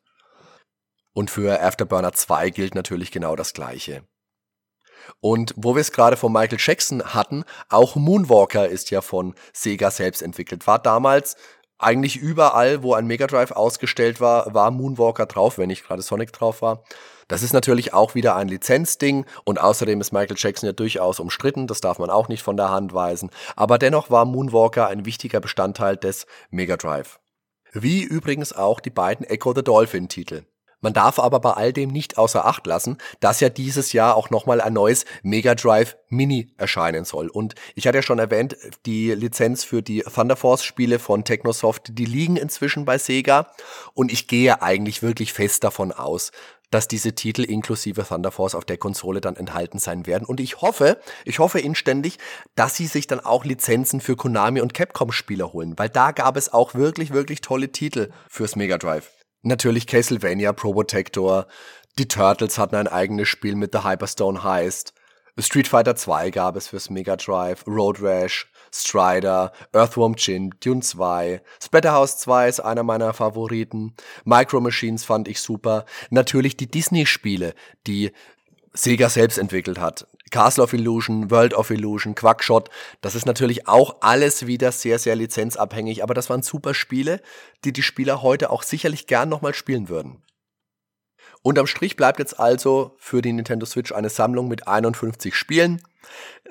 Und 1.13 1.29
für 1.29 1.61
Afterburner 1.61 2.13
2 2.13 2.49
gilt 2.49 2.73
natürlich 2.73 3.11
genau 3.11 3.35
das 3.35 3.53
Gleiche. 3.53 4.07
Und 5.19 5.53
wo 5.55 5.75
wir 5.75 5.81
es 5.81 5.91
gerade 5.91 6.17
von 6.17 6.31
Michael 6.31 6.59
Jackson 6.59 7.03
hatten, 7.03 7.43
auch 7.69 7.95
Moonwalker 7.95 8.67
ist 8.67 8.91
ja 8.91 9.01
von 9.01 9.35
Sega 9.53 9.91
selbst 9.91 10.21
entwickelt. 10.21 10.67
War 10.67 10.79
damals 10.79 11.35
eigentlich 11.77 12.17
überall, 12.17 12.83
wo 12.83 12.93
ein 12.93 13.07
Mega 13.07 13.27
Drive 13.27 13.51
ausgestellt 13.51 14.21
war, 14.21 14.53
war 14.53 14.71
Moonwalker 14.71 15.25
drauf, 15.25 15.57
wenn 15.57 15.67
nicht 15.67 15.85
gerade 15.85 16.01
Sonic 16.01 16.31
drauf 16.31 16.61
war. 16.61 16.83
Das 17.27 17.41
ist 17.43 17.53
natürlich 17.53 17.93
auch 17.93 18.15
wieder 18.15 18.35
ein 18.35 18.47
Lizenzding 18.47 19.25
und 19.43 19.59
außerdem 19.59 20.01
ist 20.01 20.11
Michael 20.11 20.35
Jackson 20.37 20.67
ja 20.67 20.73
durchaus 20.73 21.19
umstritten, 21.19 21.67
das 21.67 21.81
darf 21.81 21.99
man 21.99 22.09
auch 22.09 22.27
nicht 22.27 22.43
von 22.43 22.57
der 22.57 22.69
Hand 22.69 22.93
weisen. 22.93 23.29
Aber 23.55 23.77
dennoch 23.77 24.09
war 24.09 24.25
Moonwalker 24.25 24.87
ein 24.87 25.05
wichtiger 25.05 25.39
Bestandteil 25.39 25.97
des 25.97 26.25
Mega 26.49 26.77
Drive. 26.77 27.19
Wie 27.71 28.03
übrigens 28.03 28.53
auch 28.53 28.79
die 28.79 28.91
beiden 28.91 29.25
Echo 29.25 29.53
the 29.55 29.63
Dolphin 29.63 30.09
Titel. 30.09 30.43
Man 30.83 30.93
darf 30.93 31.17
aber 31.17 31.39
bei 31.39 31.51
all 31.53 31.73
dem 31.73 31.89
nicht 31.89 32.17
außer 32.17 32.45
Acht 32.45 32.67
lassen, 32.67 32.97
dass 33.21 33.39
ja 33.39 33.47
dieses 33.47 33.93
Jahr 33.93 34.15
auch 34.15 34.29
nochmal 34.29 34.59
ein 34.59 34.73
neues 34.73 35.05
Mega 35.23 35.55
Drive 35.55 35.95
Mini 36.09 36.53
erscheinen 36.57 37.05
soll. 37.05 37.29
Und 37.29 37.55
ich 37.73 37.87
hatte 37.87 37.99
ja 37.99 38.01
schon 38.03 38.19
erwähnt, 38.19 38.57
die 38.85 39.11
Lizenz 39.11 39.63
für 39.63 39.81
die 39.81 40.01
Thunder 40.01 40.35
Force 40.35 40.63
Spiele 40.63 40.99
von 40.99 41.23
Technosoft, 41.23 41.97
die 41.97 42.05
liegen 42.05 42.35
inzwischen 42.35 42.83
bei 42.83 42.97
Sega. 42.97 43.47
Und 43.93 44.11
ich 44.11 44.27
gehe 44.27 44.61
eigentlich 44.61 45.01
wirklich 45.01 45.31
fest 45.31 45.63
davon 45.63 45.93
aus, 45.93 46.31
dass 46.69 46.89
diese 46.89 47.13
Titel 47.13 47.43
inklusive 47.43 48.03
Thunder 48.05 48.31
Force 48.31 48.53
auf 48.53 48.65
der 48.65 48.77
Konsole 48.77 49.21
dann 49.21 49.37
enthalten 49.37 49.79
sein 49.79 50.05
werden. 50.05 50.25
Und 50.25 50.41
ich 50.41 50.61
hoffe, 50.61 50.99
ich 51.23 51.39
hoffe 51.39 51.59
inständig, 51.59 52.17
dass 52.55 52.75
sie 52.75 52.87
sich 52.87 53.07
dann 53.07 53.21
auch 53.21 53.45
Lizenzen 53.45 54.01
für 54.01 54.17
Konami 54.17 54.59
und 54.59 54.73
Capcom 54.73 55.13
Spieler 55.13 55.53
holen, 55.53 55.77
weil 55.77 55.89
da 55.89 56.11
gab 56.11 56.35
es 56.35 56.51
auch 56.51 56.73
wirklich, 56.73 57.13
wirklich 57.13 57.39
tolle 57.39 57.71
Titel 57.71 58.11
fürs 58.27 58.57
Mega 58.57 58.77
Drive. 58.77 59.22
Natürlich 59.45 59.87
Castlevania, 59.87 60.53
Probotector, 60.53 61.47
die 61.99 62.07
Turtles 62.07 62.57
hatten 62.57 62.77
ein 62.77 62.87
eigenes 62.87 63.27
Spiel 63.27 63.55
mit 63.55 63.73
The 63.73 63.83
Hyperstone 63.83 64.41
Heist. 64.41 64.93
Street 65.37 65.67
Fighter 65.67 65.97
2 65.97 66.29
gab 66.29 66.55
es 66.55 66.69
fürs 66.69 66.89
Mega 66.89 67.17
Drive, 67.17 67.67
Road 67.67 68.01
Rash, 68.01 68.49
Strider, 68.73 69.51
Earthworm 69.73 70.15
Jim, 70.17 70.57
Dune 70.61 70.79
2, 70.79 71.41
Splatterhouse 71.61 72.19
2 72.19 72.47
ist 72.47 72.59
einer 72.61 72.83
meiner 72.83 73.13
Favoriten, 73.13 73.93
Micro 74.23 74.61
Machines 74.61 75.03
fand 75.03 75.27
ich 75.27 75.41
super, 75.41 75.85
natürlich 76.09 76.55
die 76.55 76.71
Disney-Spiele, 76.71 77.53
die 77.85 78.13
Sega 78.73 79.09
selbst 79.09 79.37
entwickelt 79.37 79.79
hat. 79.79 80.07
Castle 80.31 80.63
of 80.63 80.73
Illusion, 80.73 81.29
World 81.29 81.53
of 81.53 81.69
Illusion, 81.69 82.15
Quackshot, 82.15 82.69
das 83.01 83.13
ist 83.13 83.27
natürlich 83.27 83.67
auch 83.67 83.97
alles 84.01 84.47
wieder 84.47 84.71
sehr, 84.71 84.97
sehr 84.97 85.15
lizenzabhängig, 85.15 86.01
aber 86.01 86.15
das 86.15 86.29
waren 86.29 86.41
super 86.41 86.73
Spiele, 86.73 87.21
die 87.65 87.71
die 87.71 87.83
Spieler 87.83 88.23
heute 88.23 88.49
auch 88.49 88.63
sicherlich 88.63 89.05
gern 89.05 89.29
nochmal 89.29 89.53
spielen 89.53 89.89
würden. 89.89 90.23
Unterm 91.43 91.67
Strich 91.67 91.97
bleibt 91.97 92.19
jetzt 92.19 92.39
also 92.39 92.95
für 92.97 93.21
die 93.21 93.33
Nintendo 93.33 93.65
Switch 93.65 93.91
eine 93.91 94.09
Sammlung 94.09 94.47
mit 94.47 94.67
51 94.67 95.35
Spielen. 95.35 95.81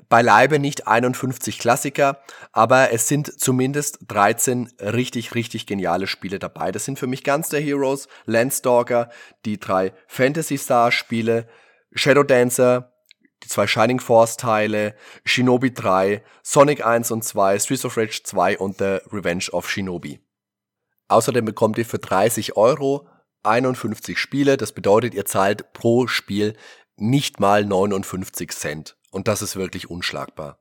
Beileibe 0.08 0.58
nicht 0.58 0.86
51 0.86 1.58
Klassiker, 1.58 2.22
aber 2.52 2.92
es 2.92 3.08
sind 3.08 3.40
zumindest 3.40 4.00
13 4.08 4.70
richtig, 4.80 5.34
richtig 5.34 5.66
geniale 5.66 6.06
Spiele 6.06 6.38
dabei. 6.38 6.72
Das 6.72 6.84
sind 6.84 6.98
für 6.98 7.06
mich 7.06 7.24
ganz 7.24 7.48
der 7.48 7.60
Heroes, 7.60 8.06
Landstalker, 8.26 9.10
die 9.46 9.58
drei 9.58 9.92
Fantasy 10.06 10.58
Star 10.58 10.92
Spiele, 10.92 11.48
Shadow 11.94 12.22
Dancer, 12.22 12.92
die 13.42 13.48
zwei 13.48 13.66
Shining 13.66 14.00
Force 14.00 14.36
Teile, 14.36 14.94
Shinobi 15.24 15.74
3, 15.74 16.22
Sonic 16.42 16.84
1 16.84 17.10
und 17.10 17.24
2, 17.24 17.58
Streets 17.58 17.84
of 17.84 17.96
Rage 17.96 18.22
2 18.22 18.58
und 18.58 18.78
The 18.78 18.98
Revenge 19.10 19.48
of 19.52 19.68
Shinobi. 19.68 20.20
Außerdem 21.08 21.44
bekommt 21.44 21.78
ihr 21.78 21.84
für 21.84 21.98
30 21.98 22.56
Euro 22.56 23.08
51 23.42 24.18
Spiele. 24.18 24.56
Das 24.56 24.72
bedeutet, 24.72 25.14
ihr 25.14 25.26
zahlt 25.26 25.72
pro 25.72 26.06
Spiel 26.06 26.54
nicht 26.96 27.40
mal 27.40 27.64
59 27.64 28.50
Cent. 28.50 28.96
Und 29.10 29.28
das 29.28 29.42
ist 29.42 29.56
wirklich 29.56 29.90
unschlagbar. 29.90 30.58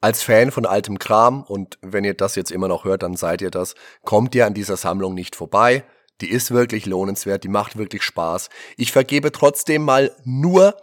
Als 0.00 0.22
Fan 0.22 0.52
von 0.52 0.64
altem 0.64 1.00
Kram, 1.00 1.42
und 1.42 1.78
wenn 1.82 2.04
ihr 2.04 2.14
das 2.14 2.36
jetzt 2.36 2.52
immer 2.52 2.68
noch 2.68 2.84
hört, 2.84 3.02
dann 3.02 3.16
seid 3.16 3.42
ihr 3.42 3.50
das, 3.50 3.74
kommt 4.04 4.34
ihr 4.36 4.46
an 4.46 4.54
dieser 4.54 4.76
Sammlung 4.76 5.14
nicht 5.14 5.34
vorbei. 5.34 5.84
Die 6.20 6.30
ist 6.30 6.50
wirklich 6.50 6.86
lohnenswert, 6.86 7.44
die 7.44 7.48
macht 7.48 7.76
wirklich 7.76 8.02
Spaß. 8.02 8.50
Ich 8.76 8.92
vergebe 8.92 9.32
trotzdem 9.32 9.82
mal 9.82 10.14
nur 10.24 10.76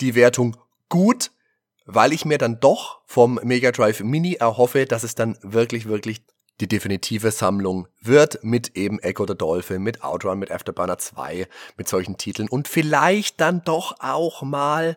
die 0.00 0.14
Wertung 0.14 0.56
gut, 0.88 1.30
weil 1.84 2.12
ich 2.12 2.24
mir 2.24 2.38
dann 2.38 2.58
doch 2.60 3.00
vom 3.06 3.38
Mega 3.42 3.70
Drive 3.70 4.00
Mini 4.00 4.34
erhoffe, 4.34 4.86
dass 4.86 5.04
es 5.04 5.14
dann 5.14 5.38
wirklich, 5.42 5.86
wirklich 5.86 6.22
die 6.60 6.68
definitive 6.68 7.30
Sammlung 7.30 7.86
wird 8.00 8.42
mit 8.42 8.76
eben 8.76 8.98
Echo 9.00 9.26
the 9.26 9.36
Dolphin, 9.36 9.82
mit 9.82 10.02
Outrun, 10.02 10.38
mit 10.38 10.50
Afterburner 10.50 10.98
2, 10.98 11.46
mit 11.76 11.88
solchen 11.88 12.16
Titeln 12.16 12.48
und 12.48 12.66
vielleicht 12.66 13.40
dann 13.40 13.62
doch 13.62 14.00
auch 14.00 14.42
mal 14.42 14.96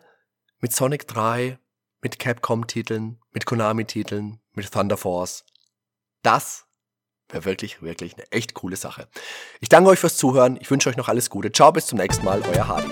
mit 0.60 0.72
Sonic 0.72 1.06
3, 1.06 1.58
mit 2.02 2.18
Capcom-Titeln, 2.18 3.20
mit 3.32 3.46
Konami-Titeln, 3.46 4.40
mit 4.54 4.72
Thunder 4.72 4.96
Force. 4.96 5.44
Das 6.22 6.66
wäre 7.32 7.44
wirklich, 7.44 7.82
wirklich 7.82 8.14
eine 8.14 8.30
echt 8.30 8.54
coole 8.54 8.76
Sache. 8.76 9.08
Ich 9.60 9.68
danke 9.68 9.90
euch 9.90 9.98
fürs 9.98 10.16
Zuhören. 10.16 10.58
Ich 10.60 10.70
wünsche 10.70 10.88
euch 10.88 10.96
noch 10.96 11.08
alles 11.08 11.30
Gute. 11.30 11.52
Ciao, 11.52 11.72
bis 11.72 11.86
zum 11.86 11.98
nächsten 11.98 12.24
Mal. 12.24 12.42
Euer 12.54 12.68
Hardy. 12.68 12.90